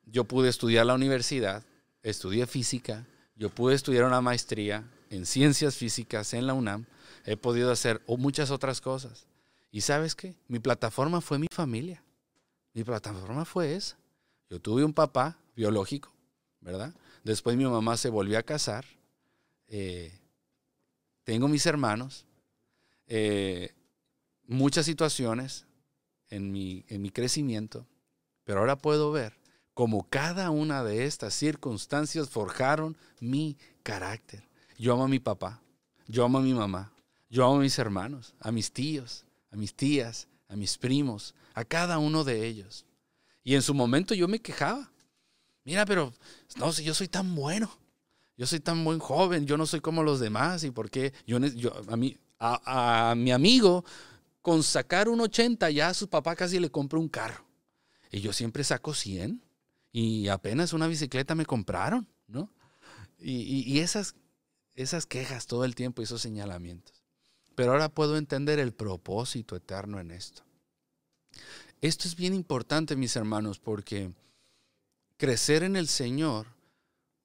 yo 0.07 0.23
pude 0.23 0.49
estudiar 0.49 0.87
la 0.87 0.95
universidad, 0.95 1.63
estudié 2.01 2.47
física, 2.47 3.05
yo 3.35 3.51
pude 3.51 3.75
estudiar 3.75 4.05
una 4.05 4.21
maestría 4.21 4.83
en 5.11 5.27
ciencias 5.27 5.75
físicas 5.75 6.33
en 6.33 6.47
la 6.47 6.55
UNAM, 6.55 6.85
he 7.25 7.37
podido 7.37 7.71
hacer 7.71 8.01
muchas 8.07 8.49
otras 8.49 8.81
cosas. 8.81 9.27
Y 9.71 9.81
sabes 9.81 10.15
qué? 10.15 10.35
Mi 10.47 10.57
plataforma 10.57 11.21
fue 11.21 11.37
mi 11.37 11.47
familia. 11.51 12.01
Mi 12.73 12.83
plataforma 12.83 13.45
fue 13.45 13.75
esa. 13.75 13.97
Yo 14.49 14.59
tuve 14.59 14.83
un 14.83 14.93
papá 14.93 15.37
biológico, 15.55 16.11
¿verdad? 16.61 16.93
Después 17.23 17.57
mi 17.57 17.65
mamá 17.65 17.97
se 17.97 18.09
volvió 18.09 18.37
a 18.39 18.43
casar. 18.43 18.85
Eh, 19.67 20.17
tengo 21.23 21.47
mis 21.47 21.65
hermanos. 21.65 22.25
Eh, 23.07 23.73
muchas 24.47 24.85
situaciones 24.85 25.65
en 26.29 26.51
mi, 26.51 26.85
en 26.87 27.01
mi 27.01 27.09
crecimiento. 27.09 27.85
Pero 28.43 28.59
ahora 28.59 28.77
puedo 28.77 29.11
ver 29.11 29.37
cómo 29.73 30.07
cada 30.09 30.49
una 30.49 30.83
de 30.83 31.05
estas 31.05 31.33
circunstancias 31.33 32.29
forjaron 32.29 32.95
mi 33.19 33.57
carácter. 33.83 34.47
Yo 34.77 34.93
amo 34.93 35.03
a 35.03 35.09
mi 35.09 35.19
papá. 35.19 35.61
Yo 36.07 36.23
amo 36.23 36.37
a 36.37 36.41
mi 36.41 36.53
mamá. 36.53 36.93
Yo 37.29 37.45
amo 37.45 37.57
a 37.57 37.59
mis 37.59 37.77
hermanos, 37.77 38.33
a 38.39 38.51
mis 38.51 38.71
tíos, 38.71 39.25
a 39.51 39.57
mis 39.57 39.75
tías, 39.75 40.27
a 40.47 40.55
mis 40.55 40.77
primos, 40.77 41.35
a 41.53 41.65
cada 41.65 41.99
uno 41.99 42.23
de 42.23 42.47
ellos. 42.47 42.85
Y 43.47 43.55
en 43.55 43.61
su 43.61 43.73
momento 43.73 44.13
yo 44.13 44.27
me 44.27 44.39
quejaba. 44.39 44.91
Mira, 45.63 45.85
pero 45.85 46.13
no, 46.57 46.73
si 46.73 46.83
yo 46.83 46.93
soy 46.93 47.07
tan 47.07 47.33
bueno, 47.33 47.71
yo 48.35 48.45
soy 48.45 48.59
tan 48.59 48.83
buen 48.83 48.99
joven, 48.99 49.47
yo 49.47 49.55
no 49.55 49.65
soy 49.65 49.79
como 49.79 50.03
los 50.03 50.19
demás, 50.19 50.65
y 50.65 50.71
por 50.71 50.89
qué 50.91 51.13
yo, 51.25 51.37
a, 51.87 51.95
mí, 51.95 52.17
a, 52.39 53.13
mi 53.15 53.31
amigo 53.31 53.85
con 54.41 54.63
sacar 54.63 55.07
un 55.07 55.21
80 55.21 55.69
ya 55.69 55.87
a 55.87 55.93
su 55.93 56.09
papá 56.09 56.35
casi 56.35 56.59
le 56.59 56.69
compró 56.69 56.99
un 56.99 57.07
carro. 57.07 57.45
Y 58.11 58.19
yo 58.19 58.33
siempre 58.33 58.65
saco 58.65 58.93
100 58.93 59.41
y 59.93 60.27
apenas 60.27 60.73
una 60.73 60.87
bicicleta 60.87 61.33
me 61.33 61.45
compraron, 61.45 62.05
¿no? 62.27 62.51
Y, 63.17 63.63
y 63.65 63.79
esas, 63.79 64.15
esas 64.75 65.05
quejas 65.05 65.47
todo 65.47 65.63
el 65.63 65.73
tiempo, 65.73 66.01
esos 66.01 66.21
señalamientos. 66.21 67.01
Pero 67.55 67.71
ahora 67.71 67.87
puedo 67.87 68.17
entender 68.17 68.59
el 68.59 68.73
propósito 68.73 69.55
eterno 69.55 70.01
en 70.01 70.11
esto. 70.11 70.43
Esto 71.81 72.07
es 72.07 72.15
bien 72.15 72.33
importante, 72.33 72.95
mis 72.95 73.15
hermanos, 73.15 73.59
porque 73.59 74.11
crecer 75.17 75.63
en 75.63 75.75
el 75.75 75.87
Señor 75.87 76.47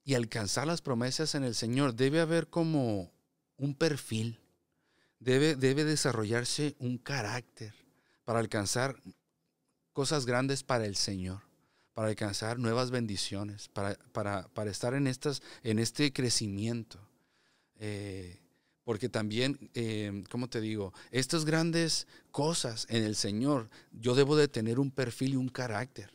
y 0.04 0.14
alcanzar 0.14 0.66
las 0.66 0.82
promesas 0.82 1.34
en 1.34 1.44
el 1.44 1.54
Señor 1.54 1.94
debe 1.94 2.20
haber 2.20 2.48
como 2.48 3.10
un 3.56 3.74
perfil, 3.74 4.40
debe, 5.20 5.56
debe 5.56 5.84
desarrollarse 5.84 6.74
un 6.78 6.98
carácter 6.98 7.74
para 8.24 8.40
alcanzar 8.40 9.00
cosas 9.92 10.26
grandes 10.26 10.62
para 10.62 10.84
el 10.84 10.96
Señor, 10.96 11.40
para 11.94 12.08
alcanzar 12.08 12.58
nuevas 12.58 12.90
bendiciones, 12.90 13.68
para, 13.68 13.96
para, 14.12 14.70
estar 14.70 14.92
en, 14.94 15.06
estas, 15.06 15.42
en 15.62 15.78
este 15.78 16.12
crecimiento. 16.12 16.98
Eh, 17.76 18.41
porque 18.84 19.08
también, 19.08 19.70
eh, 19.74 20.24
¿cómo 20.30 20.48
te 20.48 20.60
digo? 20.60 20.92
Estas 21.10 21.44
grandes 21.44 22.06
cosas 22.30 22.86
en 22.88 23.04
el 23.04 23.14
Señor, 23.14 23.70
yo 23.92 24.14
debo 24.14 24.36
de 24.36 24.48
tener 24.48 24.80
un 24.80 24.90
perfil 24.90 25.34
y 25.34 25.36
un 25.36 25.48
carácter 25.48 26.10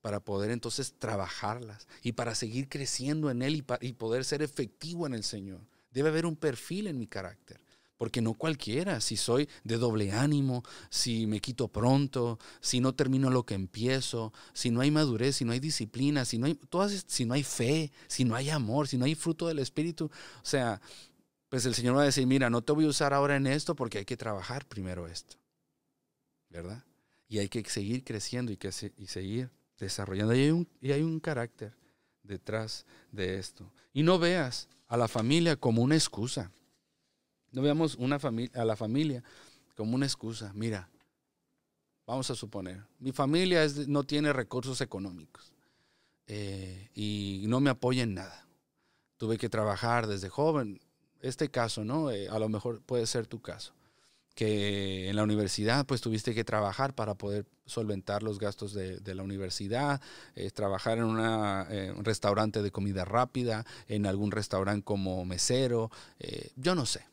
para 0.00 0.20
poder 0.20 0.50
entonces 0.50 0.94
trabajarlas 0.98 1.86
y 2.02 2.12
para 2.12 2.34
seguir 2.34 2.68
creciendo 2.68 3.30
en 3.30 3.42
Él 3.42 3.56
y, 3.56 3.64
y 3.86 3.92
poder 3.92 4.24
ser 4.24 4.42
efectivo 4.42 5.06
en 5.06 5.14
el 5.14 5.24
Señor. 5.24 5.60
Debe 5.90 6.08
haber 6.08 6.26
un 6.26 6.36
perfil 6.36 6.86
en 6.86 6.98
mi 6.98 7.06
carácter. 7.06 7.60
Porque 8.00 8.22
no 8.22 8.32
cualquiera, 8.32 8.98
si 9.02 9.18
soy 9.18 9.46
de 9.62 9.76
doble 9.76 10.10
ánimo, 10.10 10.64
si 10.88 11.26
me 11.26 11.38
quito 11.38 11.68
pronto, 11.68 12.38
si 12.62 12.80
no 12.80 12.94
termino 12.94 13.28
lo 13.28 13.44
que 13.44 13.52
empiezo, 13.52 14.32
si 14.54 14.70
no 14.70 14.80
hay 14.80 14.90
madurez, 14.90 15.36
si 15.36 15.44
no 15.44 15.52
hay 15.52 15.60
disciplina, 15.60 16.24
si 16.24 16.38
no 16.38 16.46
hay, 16.46 16.54
todas, 16.54 17.04
si 17.06 17.26
no 17.26 17.34
hay 17.34 17.42
fe, 17.42 17.92
si 18.06 18.24
no 18.24 18.34
hay 18.36 18.48
amor, 18.48 18.88
si 18.88 18.96
no 18.96 19.04
hay 19.04 19.14
fruto 19.14 19.48
del 19.48 19.58
Espíritu. 19.58 20.06
O 20.06 20.46
sea, 20.46 20.80
pues 21.50 21.66
el 21.66 21.74
Señor 21.74 21.96
va 21.96 22.02
a 22.02 22.06
decir, 22.06 22.26
mira, 22.26 22.48
no 22.48 22.62
te 22.62 22.72
voy 22.72 22.86
a 22.86 22.88
usar 22.88 23.12
ahora 23.12 23.36
en 23.36 23.46
esto 23.46 23.74
porque 23.74 23.98
hay 23.98 24.04
que 24.06 24.16
trabajar 24.16 24.66
primero 24.66 25.06
esto. 25.06 25.36
¿Verdad? 26.48 26.82
Y 27.28 27.38
hay 27.38 27.48
que 27.48 27.62
seguir 27.64 28.02
creciendo 28.02 28.50
y, 28.50 28.56
que 28.56 28.70
y 28.96 29.06
seguir 29.06 29.50
desarrollando. 29.78 30.34
Y 30.34 30.40
hay, 30.40 30.50
un, 30.50 30.68
y 30.80 30.92
hay 30.92 31.02
un 31.02 31.20
carácter 31.20 31.76
detrás 32.22 32.86
de 33.12 33.38
esto. 33.38 33.70
Y 33.92 34.02
no 34.02 34.18
veas 34.18 34.68
a 34.86 34.96
la 34.96 35.08
familia 35.08 35.56
como 35.56 35.82
una 35.82 35.96
excusa. 35.96 36.50
No 37.52 37.62
veamos 37.62 37.96
una 37.96 38.16
a 38.54 38.64
la 38.64 38.76
familia 38.76 39.22
como 39.74 39.96
una 39.96 40.06
excusa. 40.06 40.52
Mira, 40.54 40.88
vamos 42.06 42.30
a 42.30 42.34
suponer, 42.34 42.84
mi 42.98 43.12
familia 43.12 43.66
no 43.86 44.04
tiene 44.04 44.32
recursos 44.32 44.80
económicos 44.80 45.52
eh, 46.26 46.90
y 46.94 47.44
no 47.46 47.60
me 47.60 47.70
apoya 47.70 48.02
en 48.04 48.14
nada. 48.14 48.46
Tuve 49.16 49.36
que 49.36 49.48
trabajar 49.48 50.06
desde 50.06 50.28
joven. 50.28 50.80
Este 51.20 51.50
caso, 51.50 51.84
¿no? 51.84 52.10
Eh, 52.10 52.28
a 52.28 52.38
lo 52.38 52.48
mejor 52.48 52.80
puede 52.82 53.06
ser 53.06 53.26
tu 53.26 53.40
caso 53.40 53.72
que 54.34 55.10
en 55.10 55.16
la 55.16 55.22
universidad 55.24 55.84
pues 55.84 56.00
tuviste 56.00 56.34
que 56.34 56.44
trabajar 56.44 56.94
para 56.94 57.14
poder 57.14 57.44
solventar 57.66 58.22
los 58.22 58.38
gastos 58.38 58.72
de, 58.72 59.14
la 59.14 59.22
universidad, 59.22 60.00
eh, 60.34 60.50
trabajar 60.50 60.96
en 60.96 61.04
eh, 61.04 61.92
un 61.94 62.04
restaurante 62.04 62.62
de 62.62 62.70
comida 62.70 63.04
rápida, 63.04 63.66
en 63.86 64.06
algún 64.06 64.30
restaurante 64.30 64.82
como 64.82 65.24
mesero, 65.26 65.90
yo 66.56 66.74
no 66.74 66.86
sé. 66.86 67.04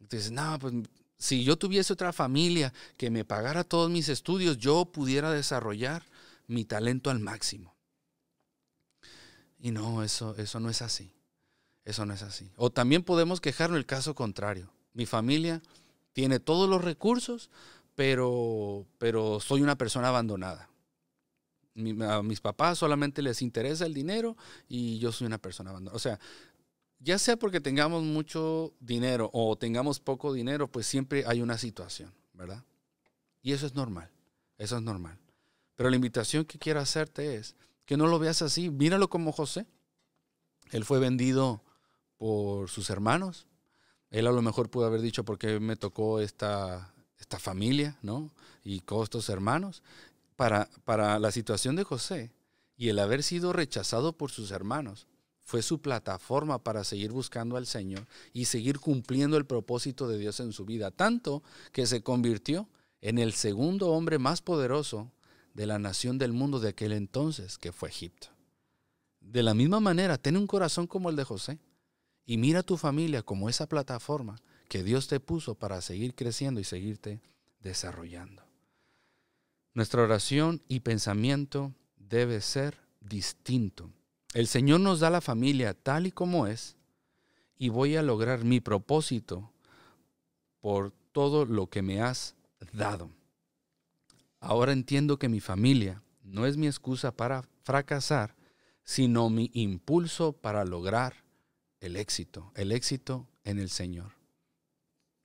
Entonces, 0.00 0.32
no, 0.32 0.58
pues 0.58 0.74
si 1.16 1.44
yo 1.44 1.56
tuviese 1.56 1.94
otra 1.94 2.12
familia 2.12 2.74
que 2.98 3.10
me 3.10 3.24
pagara 3.24 3.64
todos 3.64 3.90
mis 3.90 4.10
estudios, 4.10 4.58
yo 4.58 4.84
pudiera 4.84 5.30
desarrollar 5.30 6.04
mi 6.46 6.64
talento 6.64 7.08
al 7.10 7.20
máximo. 7.20 7.74
Y 9.58 9.70
no, 9.70 10.02
eso, 10.02 10.36
eso 10.36 10.60
no 10.60 10.68
es 10.68 10.82
así. 10.82 11.15
Eso 11.86 12.04
no 12.04 12.12
es 12.12 12.22
así. 12.22 12.52
O 12.56 12.68
también 12.70 13.02
podemos 13.02 13.40
quejarnos 13.40 13.78
el 13.78 13.86
caso 13.86 14.14
contrario 14.14 14.70
mi 14.96 15.04
familia 15.04 15.62
tiene 16.14 16.40
todos 16.40 16.68
los 16.68 16.82
recursos, 16.82 17.50
pero, 17.94 18.86
pero 18.98 19.40
soy 19.40 19.60
una 19.60 19.76
persona 19.76 20.08
abandonada. 20.08 20.70
a 22.08 22.22
mis 22.22 22.40
papás 22.40 22.78
solamente 22.78 23.20
les 23.20 23.42
interesa 23.42 23.84
el 23.84 23.92
dinero 23.92 24.36
y 24.68 24.98
yo 24.98 25.12
soy 25.12 25.26
una 25.26 25.36
persona 25.36 25.70
abandonada. 25.70 25.94
O 25.94 26.00
sea, 26.00 26.18
ya 26.98 27.18
sea 27.18 27.36
porque 27.36 27.60
tengamos 27.60 28.02
mucho 28.02 28.72
dinero 28.80 29.28
o 29.34 29.56
tengamos 29.56 30.00
poco 30.00 30.32
dinero, 30.32 30.66
pues 30.66 30.86
siempre 30.86 31.24
hay 31.26 31.42
una 31.42 31.58
situación, 31.58 32.10
¿verdad? 32.32 32.64
Y 33.42 33.52
eso 33.52 33.66
es 33.66 33.74
normal, 33.74 34.10
eso 34.56 34.78
es 34.78 34.82
normal. 34.82 35.18
Pero 35.74 35.90
la 35.90 35.96
invitación 35.96 36.46
que 36.46 36.58
quiero 36.58 36.80
hacerte 36.80 37.36
es 37.36 37.54
que 37.84 37.98
no 37.98 38.06
lo 38.06 38.18
veas 38.18 38.40
así, 38.40 38.70
míralo 38.70 39.10
como 39.10 39.30
José. 39.30 39.66
Él 40.70 40.86
fue 40.86 40.98
vendido 40.98 41.62
por 42.18 42.70
sus 42.70 42.90
hermanos, 42.90 43.46
él 44.10 44.26
a 44.26 44.32
lo 44.32 44.42
mejor 44.42 44.70
pudo 44.70 44.86
haber 44.86 45.00
dicho, 45.00 45.24
porque 45.24 45.60
me 45.60 45.76
tocó 45.76 46.20
esta, 46.20 46.94
esta 47.18 47.38
familia, 47.38 47.98
¿no? 48.02 48.32
Y 48.64 48.80
costos 48.80 49.28
hermanos. 49.28 49.82
Para, 50.36 50.68
para 50.84 51.18
la 51.18 51.32
situación 51.32 51.76
de 51.76 51.84
José 51.84 52.30
y 52.76 52.90
el 52.90 52.98
haber 52.98 53.22
sido 53.22 53.52
rechazado 53.52 54.12
por 54.12 54.30
sus 54.30 54.50
hermanos, 54.50 55.06
fue 55.46 55.62
su 55.62 55.80
plataforma 55.80 56.58
para 56.58 56.82
seguir 56.82 57.12
buscando 57.12 57.56
al 57.56 57.66
Señor 57.66 58.06
y 58.32 58.46
seguir 58.46 58.80
cumpliendo 58.80 59.36
el 59.36 59.46
propósito 59.46 60.08
de 60.08 60.18
Dios 60.18 60.40
en 60.40 60.52
su 60.52 60.64
vida, 60.64 60.90
tanto 60.90 61.42
que 61.72 61.86
se 61.86 62.02
convirtió 62.02 62.68
en 63.00 63.18
el 63.18 63.32
segundo 63.32 63.90
hombre 63.90 64.18
más 64.18 64.42
poderoso 64.42 65.12
de 65.54 65.66
la 65.66 65.78
nación 65.78 66.18
del 66.18 66.32
mundo 66.32 66.58
de 66.58 66.70
aquel 66.70 66.92
entonces, 66.92 67.58
que 67.58 67.70
fue 67.70 67.88
Egipto. 67.88 68.28
De 69.20 69.44
la 69.44 69.54
misma 69.54 69.78
manera, 69.78 70.18
ten 70.18 70.36
un 70.36 70.48
corazón 70.48 70.88
como 70.88 71.10
el 71.10 71.16
de 71.16 71.24
José. 71.24 71.60
Y 72.26 72.38
mira 72.38 72.64
tu 72.64 72.76
familia 72.76 73.22
como 73.22 73.48
esa 73.48 73.68
plataforma 73.68 74.36
que 74.68 74.82
Dios 74.82 75.06
te 75.06 75.20
puso 75.20 75.54
para 75.54 75.80
seguir 75.80 76.14
creciendo 76.14 76.60
y 76.60 76.64
seguirte 76.64 77.20
desarrollando. 77.60 78.42
Nuestra 79.74 80.02
oración 80.02 80.62
y 80.68 80.80
pensamiento 80.80 81.72
debe 81.96 82.40
ser 82.40 82.78
distinto. 83.00 83.90
El 84.34 84.48
Señor 84.48 84.80
nos 84.80 85.00
da 85.00 85.10
la 85.10 85.20
familia 85.20 85.74
tal 85.74 86.06
y 86.06 86.12
como 86.12 86.46
es 86.46 86.76
y 87.58 87.68
voy 87.68 87.96
a 87.96 88.02
lograr 88.02 88.44
mi 88.44 88.60
propósito 88.60 89.52
por 90.60 90.92
todo 91.12 91.44
lo 91.44 91.68
que 91.68 91.82
me 91.82 92.02
has 92.02 92.34
dado. 92.72 93.10
Ahora 94.40 94.72
entiendo 94.72 95.18
que 95.18 95.28
mi 95.28 95.40
familia 95.40 96.02
no 96.22 96.46
es 96.46 96.56
mi 96.56 96.66
excusa 96.66 97.12
para 97.12 97.42
fracasar, 97.62 98.34
sino 98.82 99.30
mi 99.30 99.50
impulso 99.54 100.32
para 100.32 100.64
lograr 100.64 101.25
el 101.80 101.96
éxito, 101.96 102.52
el 102.54 102.72
éxito 102.72 103.26
en 103.44 103.58
el 103.58 103.70
Señor. 103.70 104.12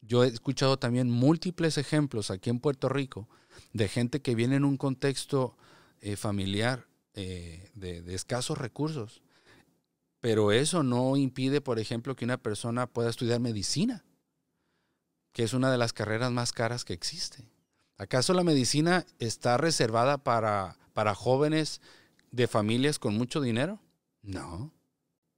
Yo 0.01 0.23
he 0.23 0.27
escuchado 0.27 0.77
también 0.77 1.09
múltiples 1.09 1.77
ejemplos 1.77 2.31
aquí 2.31 2.49
en 2.49 2.59
Puerto 2.59 2.89
Rico 2.89 3.29
de 3.73 3.87
gente 3.87 4.21
que 4.21 4.35
viene 4.35 4.55
en 4.55 4.65
un 4.65 4.77
contexto 4.77 5.55
eh, 6.01 6.15
familiar 6.15 6.87
eh, 7.13 7.69
de, 7.75 8.01
de 8.01 8.15
escasos 8.15 8.57
recursos, 8.57 9.21
pero 10.19 10.51
eso 10.51 10.83
no 10.83 11.17
impide, 11.17 11.61
por 11.61 11.79
ejemplo, 11.79 12.15
que 12.15 12.25
una 12.25 12.37
persona 12.37 12.87
pueda 12.87 13.09
estudiar 13.09 13.39
medicina, 13.39 14.03
que 15.33 15.43
es 15.43 15.53
una 15.53 15.71
de 15.71 15.77
las 15.77 15.93
carreras 15.93 16.31
más 16.31 16.51
caras 16.51 16.85
que 16.85 16.93
existe. 16.93 17.49
¿Acaso 17.97 18.33
la 18.33 18.43
medicina 18.43 19.05
está 19.19 19.57
reservada 19.57 20.17
para, 20.17 20.77
para 20.93 21.13
jóvenes 21.13 21.81
de 22.31 22.47
familias 22.47 22.97
con 22.97 23.15
mucho 23.15 23.41
dinero? 23.41 23.79
No. 24.23 24.71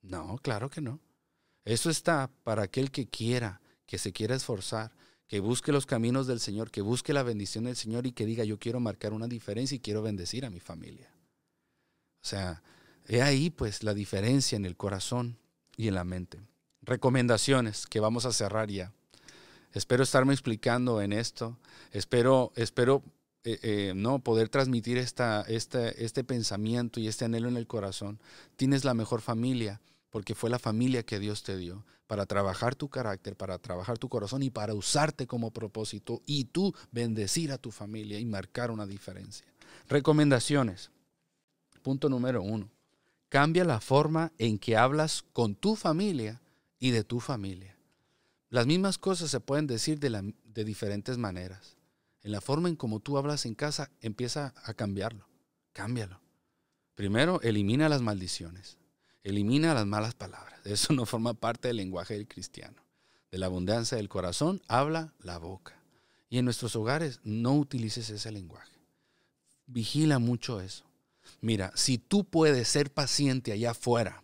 No, 0.03 0.37
claro 0.41 0.69
que 0.69 0.81
no. 0.81 0.99
Eso 1.65 1.89
está 1.89 2.29
para 2.43 2.63
aquel 2.63 2.91
que 2.91 3.07
quiera, 3.07 3.61
que 3.85 3.97
se 3.97 4.11
quiera 4.11 4.35
esforzar, 4.35 4.91
que 5.27 5.39
busque 5.39 5.71
los 5.71 5.85
caminos 5.85 6.27
del 6.27 6.39
Señor, 6.39 6.69
que 6.69 6.81
busque 6.81 7.13
la 7.13 7.23
bendición 7.23 7.63
del 7.63 7.77
Señor 7.77 8.05
y 8.05 8.11
que 8.11 8.25
diga, 8.25 8.43
yo 8.43 8.59
quiero 8.59 8.79
marcar 8.79 9.13
una 9.13 9.27
diferencia 9.27 9.75
y 9.75 9.79
quiero 9.79 10.01
bendecir 10.01 10.45
a 10.45 10.49
mi 10.49 10.59
familia. 10.59 11.09
O 12.21 12.27
sea, 12.27 12.61
he 13.07 13.21
ahí 13.21 13.49
pues 13.49 13.83
la 13.83 13.93
diferencia 13.93 14.55
en 14.57 14.65
el 14.65 14.75
corazón 14.75 15.37
y 15.77 15.87
en 15.87 15.95
la 15.95 16.03
mente. 16.03 16.39
Recomendaciones 16.81 17.87
que 17.87 18.01
vamos 18.01 18.25
a 18.25 18.33
cerrar 18.33 18.69
ya. 18.69 18.91
Espero 19.71 20.03
estarme 20.03 20.33
explicando 20.33 21.01
en 21.01 21.13
esto. 21.13 21.57
Espero, 21.91 22.51
espero 22.55 23.03
eh, 23.45 23.59
eh, 23.63 23.93
no 23.95 24.19
poder 24.19 24.49
transmitir 24.49 24.97
esta, 24.97 25.41
este, 25.47 26.03
este 26.03 26.23
pensamiento 26.23 26.99
y 26.99 27.07
este 27.07 27.25
anhelo 27.25 27.47
en 27.47 27.57
el 27.57 27.67
corazón. 27.67 28.19
Tienes 28.57 28.85
la 28.85 28.93
mejor 28.93 29.21
familia 29.21 29.81
porque 30.13 30.35
fue 30.35 30.51
la 30.51 30.59
familia 30.59 31.01
que 31.01 31.17
Dios 31.17 31.41
te 31.41 31.57
dio 31.57 31.83
para 32.05 32.27
trabajar 32.27 32.75
tu 32.75 32.87
carácter, 32.87 33.35
para 33.35 33.57
trabajar 33.57 33.97
tu 33.97 34.09
corazón 34.09 34.43
y 34.43 34.51
para 34.51 34.75
usarte 34.75 35.25
como 35.25 35.49
propósito 35.49 36.21
y 36.27 36.45
tú 36.45 36.71
bendecir 36.91 37.51
a 37.51 37.57
tu 37.57 37.71
familia 37.71 38.19
y 38.19 38.25
marcar 38.25 38.69
una 38.69 38.85
diferencia. 38.85 39.43
Recomendaciones. 39.89 40.91
Punto 41.81 42.09
número 42.09 42.43
uno. 42.43 42.69
Cambia 43.27 43.65
la 43.65 43.79
forma 43.79 44.31
en 44.37 44.59
que 44.59 44.77
hablas 44.77 45.23
con 45.33 45.55
tu 45.55 45.75
familia 45.75 46.43
y 46.77 46.91
de 46.91 47.03
tu 47.03 47.19
familia. 47.19 47.75
Las 48.51 48.67
mismas 48.67 48.99
cosas 48.99 49.31
se 49.31 49.39
pueden 49.39 49.65
decir 49.65 49.99
de, 49.99 50.63
diferentes 50.63 51.17
maneras. 51.17 51.75
En 52.21 52.31
la 52.31 52.39
forma 52.39 52.69
en 52.69 52.75
como 52.75 52.99
tú 52.99 53.17
hablas 53.17 53.47
en 53.47 53.55
casa, 53.55 53.89
empieza 53.99 54.53
a 54.63 54.75
cambiarlo. 54.75 55.25
Cámbialo. 55.71 56.21
Primero, 56.93 57.41
elimina 57.41 57.89
las 57.89 58.03
maldiciones. 58.03 58.77
Elimina 59.23 59.73
las 59.73 59.85
malas 59.85 60.13
palabras. 60.15 60.59
Eso 60.65 60.93
no 60.93 61.05
forma 61.05 61.33
parte 61.33 61.69
del 61.69 61.77
lenguaje 61.77 62.13
del 62.13 62.27
cristiano. 62.27 62.83
De 63.31 63.37
la 63.37 63.47
abundancia 63.47 63.97
del 63.97 64.09
corazón 64.09 64.61
habla 64.67 65.13
la 65.19 65.37
boca. 65.37 65.79
Y 66.29 66.37
en 66.37 66.45
nuestros 66.45 66.75
hogares 66.75 67.19
no 67.23 67.53
utilices 67.53 68.09
ese 68.09 68.31
lenguaje. 68.31 68.71
Vigila 69.65 70.19
mucho 70.19 70.61
eso. 70.61 70.85
Mira, 71.41 71.71
si 71.75 71.97
tú 71.97 72.23
puedes 72.25 72.67
ser 72.67 72.91
paciente 72.91 73.51
allá 73.51 73.71
afuera, 73.71 74.22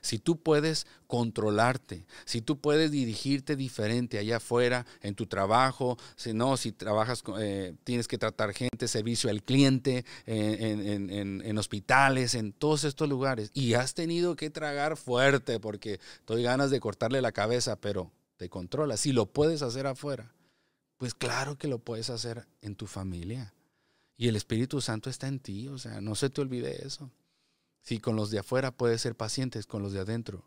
si 0.00 0.18
tú 0.18 0.40
puedes 0.40 0.86
controlarte, 1.06 2.06
si 2.24 2.40
tú 2.40 2.60
puedes 2.60 2.90
dirigirte 2.90 3.56
diferente 3.56 4.18
allá 4.18 4.36
afuera 4.36 4.86
en 5.02 5.14
tu 5.14 5.26
trabajo, 5.26 5.98
si 6.16 6.32
no, 6.32 6.56
si 6.56 6.72
trabajas, 6.72 7.22
eh, 7.38 7.74
tienes 7.84 8.08
que 8.08 8.18
tratar 8.18 8.54
gente, 8.54 8.88
servicio 8.88 9.30
al 9.30 9.42
cliente, 9.42 10.04
en, 10.26 11.58
hospitales, 11.58 12.34
en 12.34 12.52
todos 12.52 12.84
estos 12.84 13.08
lugares, 13.08 13.50
y 13.54 13.74
has 13.74 13.94
tenido 13.94 14.36
que 14.36 14.50
tragar 14.50 14.96
fuerte 14.96 15.60
porque 15.60 16.00
doy 16.26 16.42
ganas 16.42 16.70
de 16.70 16.80
cortarle 16.80 17.20
la 17.20 17.32
cabeza, 17.32 17.76
pero 17.76 18.12
te 18.36 18.48
controlas. 18.48 19.00
Si 19.00 19.12
lo 19.12 19.26
puedes 19.26 19.62
hacer 19.62 19.86
afuera, 19.86 20.32
pues 20.96 21.14
claro 21.14 21.58
que 21.58 21.68
lo 21.68 21.78
puedes 21.78 22.10
hacer 22.10 22.46
en 22.62 22.76
tu 22.76 22.86
familia. 22.86 23.54
Y 24.16 24.28
el 24.28 24.36
Espíritu 24.36 24.80
Santo 24.80 25.08
está 25.08 25.28
en 25.28 25.40
ti, 25.40 25.68
o 25.68 25.78
sea, 25.78 26.00
no 26.00 26.14
se 26.14 26.28
te 26.28 26.42
olvide 26.42 26.86
eso. 26.86 27.10
Si 27.82 27.98
con 27.98 28.16
los 28.16 28.30
de 28.30 28.38
afuera 28.38 28.70
puedes 28.70 29.00
ser 29.00 29.14
pacientes, 29.14 29.66
con 29.66 29.82
los 29.82 29.92
de 29.92 30.00
adentro, 30.00 30.44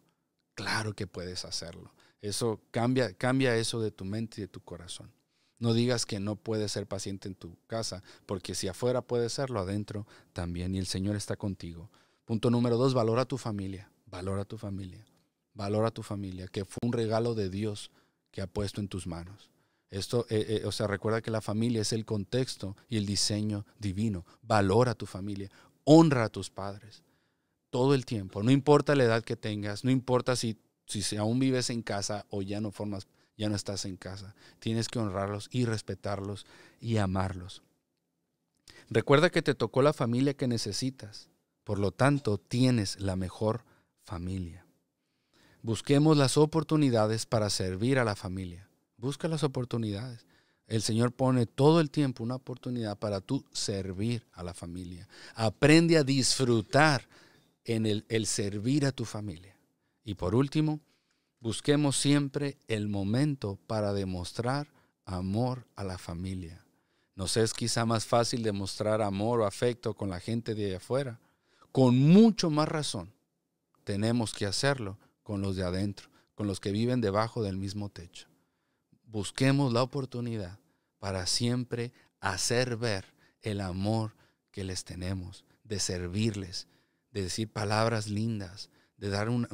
Claro 0.56 0.93
que 0.93 1.08
puedes 1.08 1.46
hacerlo. 1.46 1.93
Eso 2.22 2.62
cambia, 2.72 3.13
cambia 3.13 3.56
eso 3.58 3.82
de 3.82 3.91
tu 3.91 4.06
mente 4.06 4.39
y 4.39 4.43
de 4.43 4.48
tu 4.48 4.62
corazón. 4.62 5.12
No 5.60 5.74
digas 5.74 6.06
que 6.06 6.19
no 6.19 6.36
puedes 6.36 6.72
ser 6.72 6.88
paciente 6.88 7.28
en 7.28 7.36
tu 7.36 7.58
casa, 7.67 8.04
porque 8.26 8.54
si 8.54 8.67
afuera 8.67 9.02
puedes 9.02 9.34
serlo, 9.34 9.60
adentro 9.60 10.06
también. 10.34 10.76
Y 10.76 10.80
el 10.80 10.86
Señor 10.86 11.15
está 11.15 11.36
contigo. 11.36 11.89
Punto 12.26 12.50
número 12.50 12.78
dos, 12.78 12.93
valora 12.93 13.26
tu 13.26 13.38
familia. 13.38 13.89
Valora 14.06 14.46
tu 14.46 14.58
familia. 14.58 15.06
Valora 15.54 15.91
tu 15.91 16.04
familia, 16.04 16.48
que 16.48 16.65
fue 16.65 16.80
un 16.84 16.93
regalo 16.93 17.36
de 17.36 17.50
Dios 17.50 17.91
que 18.32 18.41
ha 18.41 18.48
puesto 18.48 18.82
en 18.82 18.88
tus 18.88 19.08
manos. 19.08 19.50
Esto, 19.89 20.26
eh, 20.30 20.62
eh, 20.63 20.65
o 20.65 20.72
sea, 20.72 20.88
recuerda 20.88 21.22
que 21.22 21.30
la 21.30 21.41
familia 21.41 21.82
es 21.82 21.93
el 21.93 22.06
contexto 22.06 22.76
y 22.89 22.98
el 22.98 23.06
diseño 23.06 23.65
divino. 23.78 24.26
Valora 24.41 24.96
tu 24.96 25.06
familia. 25.06 25.50
Honra 25.84 26.26
a 26.26 26.30
tus 26.30 26.50
padres. 26.50 27.04
Todo 27.74 27.96
el 27.96 28.06
tiempo. 28.06 28.44
No 28.44 28.52
importa 28.52 28.94
la 28.94 29.06
edad 29.06 29.24
que 29.24 29.36
tengas, 29.36 29.84
no 29.84 29.90
importa 29.90 30.36
si, 30.36 30.60
si 30.86 31.18
aún 31.18 31.40
vives 31.40 31.72
en 31.72 31.82
casa 31.82 32.28
o 32.30 32.44
ya 32.44 32.62
no 32.62 32.70
formas, 32.70 33.08
ya 33.36 33.50
no 33.50 33.56
estás 33.56 33.86
en 33.86 33.98
casa. 33.98 34.36
Tienes 34.60 34.90
que 34.90 35.00
honrarlos 35.00 35.50
y 35.52 35.66
respetarlos 35.66 36.46
y 36.80 36.98
amarlos. 36.98 37.64
Recuerda 38.92 39.32
que 39.32 39.42
te 39.42 39.56
tocó 39.56 39.82
la 39.82 39.92
familia 39.92 40.36
que 40.36 40.48
necesitas. 40.48 41.30
Por 41.64 41.80
lo 41.80 41.90
tanto, 41.90 42.38
tienes 42.38 43.00
la 43.00 43.16
mejor 43.16 43.64
familia. 44.04 44.68
Busquemos 45.64 46.16
las 46.16 46.38
oportunidades 46.38 47.26
para 47.26 47.50
servir 47.50 47.98
a 47.98 48.04
la 48.04 48.16
familia. 48.16 48.70
Busca 48.98 49.28
las 49.28 49.42
oportunidades. 49.42 50.28
El 50.68 50.84
Señor 50.84 51.12
pone 51.12 51.48
todo 51.48 51.80
el 51.80 51.90
tiempo 51.90 52.24
una 52.24 52.36
oportunidad 52.36 53.00
para 53.00 53.20
tú 53.20 53.44
servir 53.52 54.28
a 54.32 54.44
la 54.44 54.54
familia. 54.54 55.08
Aprende 55.34 55.98
a 55.98 56.04
disfrutar 56.04 57.08
en 57.65 57.86
el, 57.86 58.06
el 58.10 58.26
servir 58.26 58.86
a 58.86 58.91
tu 58.91 59.06
familia. 59.06 59.58
Y 60.04 60.15
por 60.15 60.36
último, 60.36 60.80
busquemos 61.39 61.97
siempre 61.97 62.58
el 62.67 62.88
momento 62.88 63.58
para 63.67 63.93
demostrar 63.93 64.67
amor 65.06 65.65
a 65.76 65.84
la 65.84 65.97
familia. 65.97 66.65
Nos 67.15 67.38
es 67.38 67.54
quizá 67.54 67.86
más 67.86 68.06
fácil 68.06 68.43
demostrar 68.43 69.02
amor 69.02 69.41
o 69.41 69.45
afecto 69.45 69.93
con 69.93 70.10
la 70.10 70.19
gente 70.19 70.56
de 70.56 70.65
allá 70.65 70.78
afuera. 70.78 71.19
Con 71.71 71.97
mucho 71.97 72.49
más 72.49 72.67
razón 72.67 73.13
tenemos 73.84 74.34
que 74.34 74.45
hacerlo 74.45 74.97
con 75.21 75.41
los 75.41 75.56
de 75.56 75.63
adentro, 75.63 76.10
con 76.36 76.47
los 76.47 76.60
que 76.60 76.71
viven 76.71 77.02
debajo 77.02 77.43
del 77.43 77.58
mismo 77.58 77.89
techo 77.89 78.28
busquemos 79.13 79.71
la 79.71 79.84
oportunidad 79.84 80.58
para 80.97 81.28
siempre 81.28 81.93
hacer 82.19 82.78
ver 82.78 83.06
el 83.41 83.62
amor 83.62 84.15
que 84.52 84.63
les 84.63 84.84
tenemos, 84.86 85.45
de 85.63 85.80
servirles, 85.80 86.67
de 87.13 87.21
decir 87.21 87.47
palabras 87.47 88.10
lindas, 88.10 88.69
de 88.97 89.10
dar 89.10 89.30
un, 89.30 89.47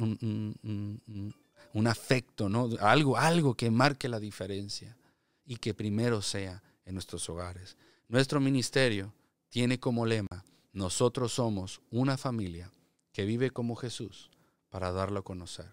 un, 1.72 1.86
afecto, 1.86 2.48
¿no? 2.48 2.70
algo, 2.80 3.16
algo 3.16 3.54
que 3.54 3.70
marque 3.70 4.08
la 4.08 4.18
diferencia 4.18 4.96
y 5.44 5.56
que 5.56 5.74
primero 5.74 6.22
sea 6.22 6.62
en 6.84 6.94
nuestros 6.94 7.28
hogares. 7.28 7.76
Nuestro 8.08 8.40
ministerio 8.40 9.12
tiene 9.48 9.78
como 9.78 10.06
lema, 10.06 10.44
nosotros 10.72 11.32
somos 11.32 11.80
una 11.90 12.16
familia 12.16 12.72
que 13.12 13.24
vive 13.24 13.50
como 13.50 13.76
Jesús 13.76 14.30
para 14.70 14.92
darlo 14.92 15.20
a 15.20 15.24
conocer. 15.24 15.68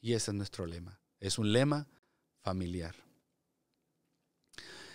Y 0.00 0.14
ese 0.14 0.30
es 0.30 0.36
nuestro 0.36 0.66
lema. 0.66 0.98
Es 1.20 1.38
un 1.38 1.52
lema 1.52 1.86
familiar. 2.40 2.94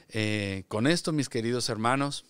Eh, 0.10 0.66
con 0.68 0.88
esto, 0.88 1.12
mis 1.12 1.30
queridos 1.30 1.70
hermanos, 1.70 2.26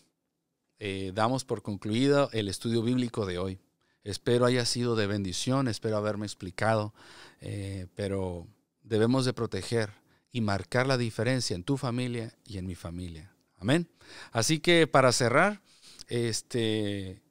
eh, 0.80 1.12
damos 1.14 1.46
por 1.46 1.62
concluido 1.62 2.30
el 2.34 2.50
estudio 2.50 2.82
bíblico 2.82 3.26
de 3.26 3.38
hoy. 3.38 3.60
Espero 4.04 4.46
haya 4.46 4.66
sido 4.66 4.96
de 4.96 5.08
bendición, 5.08 5.68
espero 5.68 5.98
haberme 5.98 6.26
explicado, 6.26 6.94
eh, 7.40 7.88
pero 7.96 8.48
debemos 8.84 9.26
de 9.26 9.34
proteger 9.34 9.92
y 10.32 10.42
marcar 10.42 10.88
la 10.88 10.98
diferencia 10.98 11.56
en 11.56 11.64
tu 11.64 11.78
familia 11.78 12.36
y 12.46 12.58
en 12.58 12.66
mi 12.66 12.76
familia. 12.76 13.34
Amén. 13.58 13.88
Así 14.32 14.60
que 14.60 14.88
para 14.88 15.12
cerrar, 15.14 15.62
este, 16.08 17.22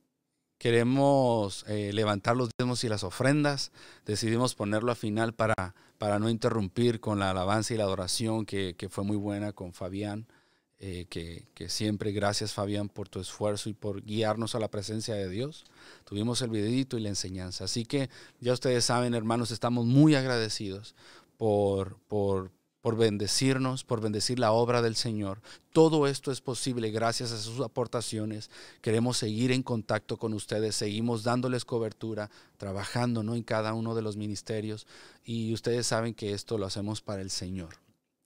queremos 0.57 1.67
levantar 1.69 2.37
los 2.37 2.49
diezmos 2.57 2.85
y 2.85 2.89
las 2.89 3.05
ofrendas. 3.05 3.71
Decidimos 4.07 4.55
ponerlo 4.55 4.93
a 4.93 4.95
final 4.95 5.35
para, 5.35 5.75
para 5.99 6.19
no 6.19 6.31
interrumpir 6.31 7.01
con 7.01 7.19
la 7.19 7.31
alabanza 7.31 7.75
y 7.75 7.77
la 7.77 7.85
adoración 7.85 8.47
que, 8.47 8.77
que 8.79 8.89
fue 8.89 9.05
muy 9.05 9.17
buena 9.17 9.53
con 9.53 9.75
Fabián. 9.75 10.27
Eh, 10.85 11.07
que, 11.09 11.69
siempre, 11.69 12.11
gracias 12.11 12.55
Fabián 12.55 12.89
por 12.89 13.09
tu 13.09 13.21
esfuerzo 13.21 13.71
y 13.71 13.73
por 13.73 14.03
guiarnos 14.03 14.57
a 14.57 14.59
la 14.59 14.67
presencia 14.67 15.15
de 15.15 15.29
Dios. 15.29 15.65
Tuvimos 16.05 16.43
el 16.43 16.51
videito 16.51 16.99
y 16.99 17.03
la 17.03 17.09
enseñanza. 17.09 17.65
Así 17.65 17.85
que 17.85 18.11
ya 18.41 18.53
ustedes 18.53 18.85
saben, 18.87 19.15
hermanos, 19.15 19.53
estamos 19.53 19.87
muy 19.87 20.17
agradecidos 20.17 20.97
por, 21.39 21.99
por, 22.09 22.51
por 22.81 22.97
bendecirnos, 22.97 23.85
por 23.85 24.01
bendecir 24.01 24.41
la 24.41 24.51
obra 24.51 24.83
del 24.83 24.97
Señor. 24.97 25.41
Todo 25.73 26.09
esto 26.09 26.33
es 26.33 26.41
posible 26.41 26.91
gracias 26.91 27.31
a 27.31 27.39
sus 27.39 27.61
aportaciones. 27.61 28.51
Queremos 28.81 29.19
seguir 29.19 29.53
en 29.53 29.63
contacto 29.63 30.17
con 30.17 30.35
ustedes, 30.35 30.75
seguimos 30.75 31.23
dándoles 31.23 31.65
cobertura, 31.65 32.29
trabajando 32.57 33.23
¿no? 33.23 33.37
en 33.37 33.45
cada 33.45 33.73
uno 33.75 33.95
de 33.95 34.03
los 34.03 34.17
ministerios 34.17 34.89
y 35.25 35.55
ustedes 35.55 35.87
saben 35.87 36.13
que 36.13 36.33
esto 36.33 36.59
lo 36.59 36.67
hacemos 36.67 37.03
para 37.03 37.23
el 37.23 37.31
Señor. 37.31 37.82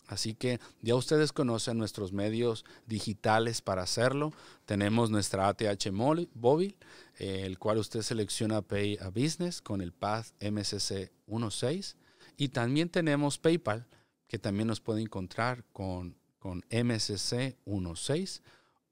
Así 0.07 0.35
que 0.35 0.61
ya 0.83 0.95
ustedes 0.95 1.33
conocen 1.33 1.79
nuestros 1.79 2.13
medios 2.13 2.65
digitales 2.87 3.61
para 3.61 3.83
hacerlo. 3.83 4.33
Tenemos 4.65 5.11
nuestra 5.11 5.49
ATH 5.49 5.91
móvil, 5.91 6.77
eh, 7.19 7.43
el 7.45 7.59
cual 7.59 7.79
usted 7.79 8.03
selecciona 8.03 8.63
Pay 8.63 8.99
a 9.01 9.09
Business 9.09 9.61
con 9.61 9.81
el 9.81 9.93
Path 9.93 10.29
MSC 10.41 11.11
16. 11.27 11.97
Y 12.37 12.49
también 12.49 12.89
tenemos 12.89 13.39
PayPal, 13.39 13.87
que 14.29 14.39
también 14.39 14.69
nos 14.69 14.81
puede 14.81 15.03
encontrar 15.03 15.65
con, 15.73 16.17
con 16.39 16.65
MSC 16.71 17.57
16 17.65 18.43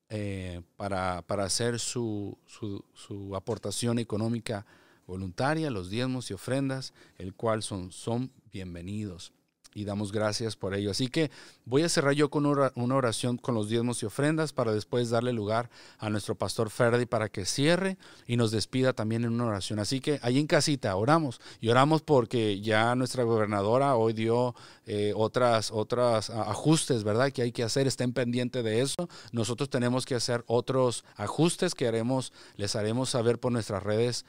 eh, 0.09 0.63
para, 0.77 1.23
para, 1.23 1.45
hacer 1.45 1.79
su, 1.79 2.39
su, 2.47 2.85
su, 2.95 3.37
aportación 3.37 3.99
económica 3.99 4.67
voluntaria, 5.07 5.71
los 5.71 5.91
diezmos 5.91 6.31
y 6.31 6.35
ofrendas, 6.35 6.93
el 7.19 7.35
cual 7.35 7.63
son, 7.63 7.93
son 7.93 8.33
bienvenidos 8.51 9.33
y 9.75 9.85
damos 9.85 10.13
gracias 10.13 10.57
por 10.57 10.75
ello. 10.75 10.93
Así 10.93 11.09
que 11.09 11.31
voy 11.65 11.83
a 11.83 11.89
cerrar 11.89 12.15
yo 12.15 12.31
con 12.31 12.47
una 12.47 12.95
oración 12.95 13.37
con 13.37 13.55
los 13.55 13.69
diezmos 13.69 14.03
y 14.03 14.07
ofrendas 14.07 14.53
para 14.53 14.73
después 14.73 15.11
darle 15.11 15.33
lugar 15.33 15.69
a 15.99 16.09
nuestro 16.09 16.37
pastor 16.37 16.71
Ferdi 16.71 17.07
para 17.07 17.29
que 17.29 17.45
cierre 17.45 17.99
y 18.27 18.37
nos 18.37 18.53
despida 18.53 18.93
también 18.93 19.25
en 19.25 19.33
una 19.33 19.47
oración. 19.47 19.81
Así 19.81 20.01
que 20.01 20.21
ahí 20.23 20.39
en 20.39 20.47
casita 20.47 20.95
oramos 20.97 21.41
y 21.61 21.69
oramos 21.69 22.03
porque 22.03 22.61
ya 22.61 22.95
nuestra 22.95 23.25
gobernadora 23.25 23.97
hoy 23.97 24.13
dio 24.13 24.55
eh, 24.87 25.13
otras, 25.17 25.71
otras 25.73 26.31
ajustes, 26.31 27.03
¿verdad? 27.03 27.33
Que 27.33 27.43
hay 27.43 27.53
que 27.53 27.65
hacer, 27.65 27.87
estén 27.87 28.13
pendientes 28.13 28.63
de 28.63 28.81
eso. 28.81 29.09
Nosotros 29.33 29.69
tenemos 29.69 30.07
que 30.07 30.15
hacer 30.15 30.45
otros 30.47 31.05
ajustes 31.17 31.75
que 31.75 31.89
haremos, 31.89 32.33
les 32.57 32.77
haremos 32.77 33.11
saber 33.11 33.39
por 33.41 33.51
nuestras 33.51 33.83
redes 33.83 34.25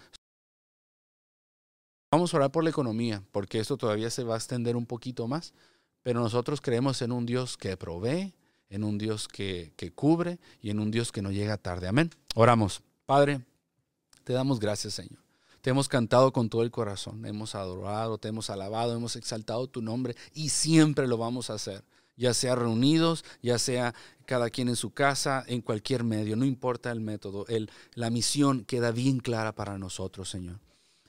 Vamos 2.15 2.33
a 2.33 2.37
orar 2.37 2.49
por 2.49 2.63
la 2.63 2.69
economía, 2.69 3.21
porque 3.33 3.59
esto 3.59 3.75
todavía 3.75 4.09
se 4.09 4.23
va 4.23 4.35
a 4.35 4.37
extender 4.37 4.77
un 4.77 4.85
poquito 4.85 5.27
más, 5.27 5.53
pero 6.01 6.21
nosotros 6.21 6.61
creemos 6.61 7.01
en 7.01 7.11
un 7.11 7.25
Dios 7.25 7.57
que 7.57 7.75
provee, 7.75 8.33
en 8.69 8.85
un 8.85 8.97
Dios 8.97 9.27
que, 9.27 9.73
que 9.75 9.91
cubre 9.91 10.39
y 10.61 10.69
en 10.69 10.79
un 10.79 10.91
Dios 10.91 11.11
que 11.11 11.21
no 11.21 11.29
llega 11.29 11.57
tarde. 11.57 11.89
Amén. 11.89 12.11
Oramos. 12.33 12.81
Padre, 13.05 13.41
te 14.23 14.31
damos 14.31 14.61
gracias, 14.61 14.93
Señor. 14.93 15.19
Te 15.59 15.71
hemos 15.71 15.89
cantado 15.89 16.31
con 16.31 16.47
todo 16.47 16.63
el 16.63 16.71
corazón, 16.71 17.25
hemos 17.25 17.53
adorado, 17.53 18.17
te 18.17 18.29
hemos 18.29 18.49
alabado, 18.49 18.95
hemos 18.95 19.17
exaltado 19.17 19.67
tu 19.67 19.81
nombre 19.81 20.15
y 20.33 20.47
siempre 20.47 21.09
lo 21.09 21.17
vamos 21.17 21.49
a 21.49 21.55
hacer, 21.55 21.83
ya 22.15 22.33
sea 22.33 22.55
reunidos, 22.55 23.25
ya 23.41 23.59
sea 23.59 23.93
cada 24.25 24.49
quien 24.49 24.69
en 24.69 24.77
su 24.77 24.91
casa, 24.91 25.43
en 25.47 25.59
cualquier 25.59 26.05
medio, 26.05 26.37
no 26.37 26.45
importa 26.45 26.93
el 26.93 27.01
método, 27.01 27.45
el, 27.49 27.69
la 27.93 28.09
misión 28.09 28.63
queda 28.63 28.91
bien 28.91 29.19
clara 29.19 29.53
para 29.53 29.77
nosotros, 29.77 30.29
Señor. 30.29 30.61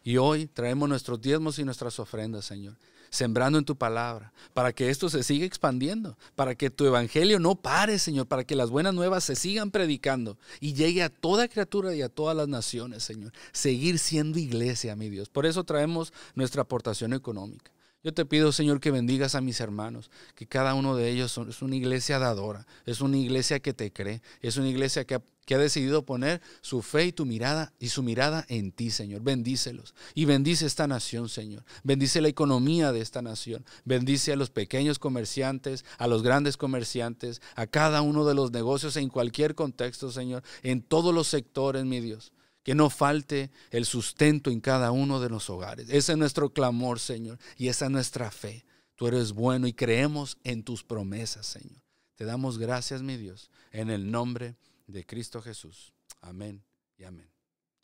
Y 0.07 0.19
hoy 0.19 0.47
traemos 0.47 0.89
nuestros 0.89 1.21
diezmos 1.21 1.59
y 1.59 1.65
nuestras 1.65 1.99
ofrendas, 1.99 2.45
Señor, 2.45 2.77
sembrando 3.11 3.59
en 3.59 3.65
tu 3.65 3.75
palabra, 3.75 4.33
para 4.55 4.73
que 4.73 4.89
esto 4.89 5.09
se 5.09 5.25
siga 5.25 5.45
expandiendo, 5.45 6.17
para 6.37 6.55
que 6.55 6.71
tu 6.71 6.87
evangelio 6.87 7.41
no 7.41 7.57
pare, 7.57 7.99
Señor, 7.99 8.29
para 8.29 8.45
que 8.45 8.55
las 8.55 8.71
buenas 8.71 8.95
nuevas 8.95 9.25
se 9.25 9.35
sigan 9.35 9.73
predicando 9.73 10.39
y 10.61 10.75
llegue 10.75 11.03
a 11.03 11.09
toda 11.09 11.49
criatura 11.49 11.93
y 11.93 12.03
a 12.03 12.09
todas 12.09 12.37
las 12.37 12.47
naciones, 12.47 13.03
Señor. 13.03 13.33
Seguir 13.51 13.99
siendo 13.99 14.39
iglesia, 14.39 14.95
mi 14.95 15.11
Dios. 15.11 15.29
Por 15.29 15.45
eso 15.45 15.65
traemos 15.65 16.13
nuestra 16.37 16.63
aportación 16.63 17.13
económica. 17.13 17.73
Yo 18.07 18.15
te 18.15 18.25
pido, 18.25 18.53
Señor, 18.53 18.79
que 18.79 18.93
bendigas 18.93 19.35
a 19.35 19.41
mis 19.41 19.59
hermanos, 19.59 20.13
que 20.37 20.47
cada 20.47 20.75
uno 20.75 20.95
de 20.95 21.11
ellos 21.11 21.37
es 21.49 21.61
una 21.61 21.75
iglesia 21.75 22.21
dadora, 22.21 22.65
es 22.85 23.01
una 23.01 23.17
iglesia 23.17 23.59
que 23.59 23.75
te 23.75 23.93
cree, 23.93 24.23
es 24.43 24.57
una 24.59 24.69
iglesia 24.69 25.05
que 25.05 25.17
ha, 25.17 25.23
que 25.45 25.57
ha 25.57 25.59
decidido 25.59 26.07
poner 26.07 26.41
su 26.61 26.83
fe 26.83 27.07
y 27.07 27.13
tu 27.13 27.27
mirada 27.27 27.73
y 27.81 27.89
su 27.89 28.05
mirada 28.05 28.47
en 28.49 28.71
ti, 28.71 28.91
Señor. 28.91 29.23
Bendícelos 29.23 29.93
y 30.15 30.25
bendice 30.25 30.67
esta 30.67 30.87
nación, 30.87 31.29
Señor. 31.29 31.65
Bendice 31.83 32.21
la 32.21 32.29
economía 32.29 32.93
de 32.93 33.01
esta 33.01 33.23
nación. 33.23 33.67
Bendice 33.85 34.33
a 34.33 34.37
los 34.37 34.51
pequeños 34.51 35.01
comerciantes, 35.01 35.85
a 35.99 36.07
los 36.07 36.23
grandes 36.23 36.57
comerciantes, 36.57 37.43
a 37.57 37.67
cada 37.67 38.03
uno 38.03 38.25
de 38.25 38.35
los 38.35 38.53
negocios 38.53 38.97
en 38.99 39.09
cualquier 39.09 39.57
contexto, 39.57 40.13
Señor, 40.13 40.45
en 40.63 40.81
todos 40.81 41.13
los 41.13 41.27
sectores, 41.27 41.85
mi 41.85 41.99
Dios 41.99 42.31
que 42.67 42.75
no 42.75 42.91
falte 42.91 43.53
el 43.71 43.87
sustento 43.87 44.51
en 44.51 44.61
cada 44.61 44.91
uno 44.91 45.21
de 45.21 45.29
los 45.29 45.49
hogares. 45.51 45.89
Ese 45.89 46.11
es 46.11 46.19
nuestro 46.19 46.51
clamor, 46.51 46.99
Señor, 46.99 47.39
y 47.57 47.69
esa 47.69 47.85
es 47.85 47.93
nuestra 47.93 48.29
fe. 48.33 48.65
Tú 48.97 49.07
eres 49.07 49.31
bueno 49.31 49.69
y 49.69 49.73
creemos 49.73 50.37
en 50.43 50.65
tus 50.65 50.83
promesas, 50.83 51.47
Señor. 51.47 51.81
Te 52.17 52.25
damos 52.25 52.59
gracias, 52.59 53.03
mi 53.03 53.17
Dios, 53.17 53.53
en 53.71 53.89
el 53.89 54.11
nombre 54.11 54.57
de 54.89 55.07
Cristo 55.07 55.41
Jesús. 55.41 55.93
Amén 56.21 56.65
y 56.99 57.05
amén. 57.05 57.31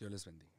Dios 0.01 0.11
les 0.11 0.24
bendiga. 0.24 0.51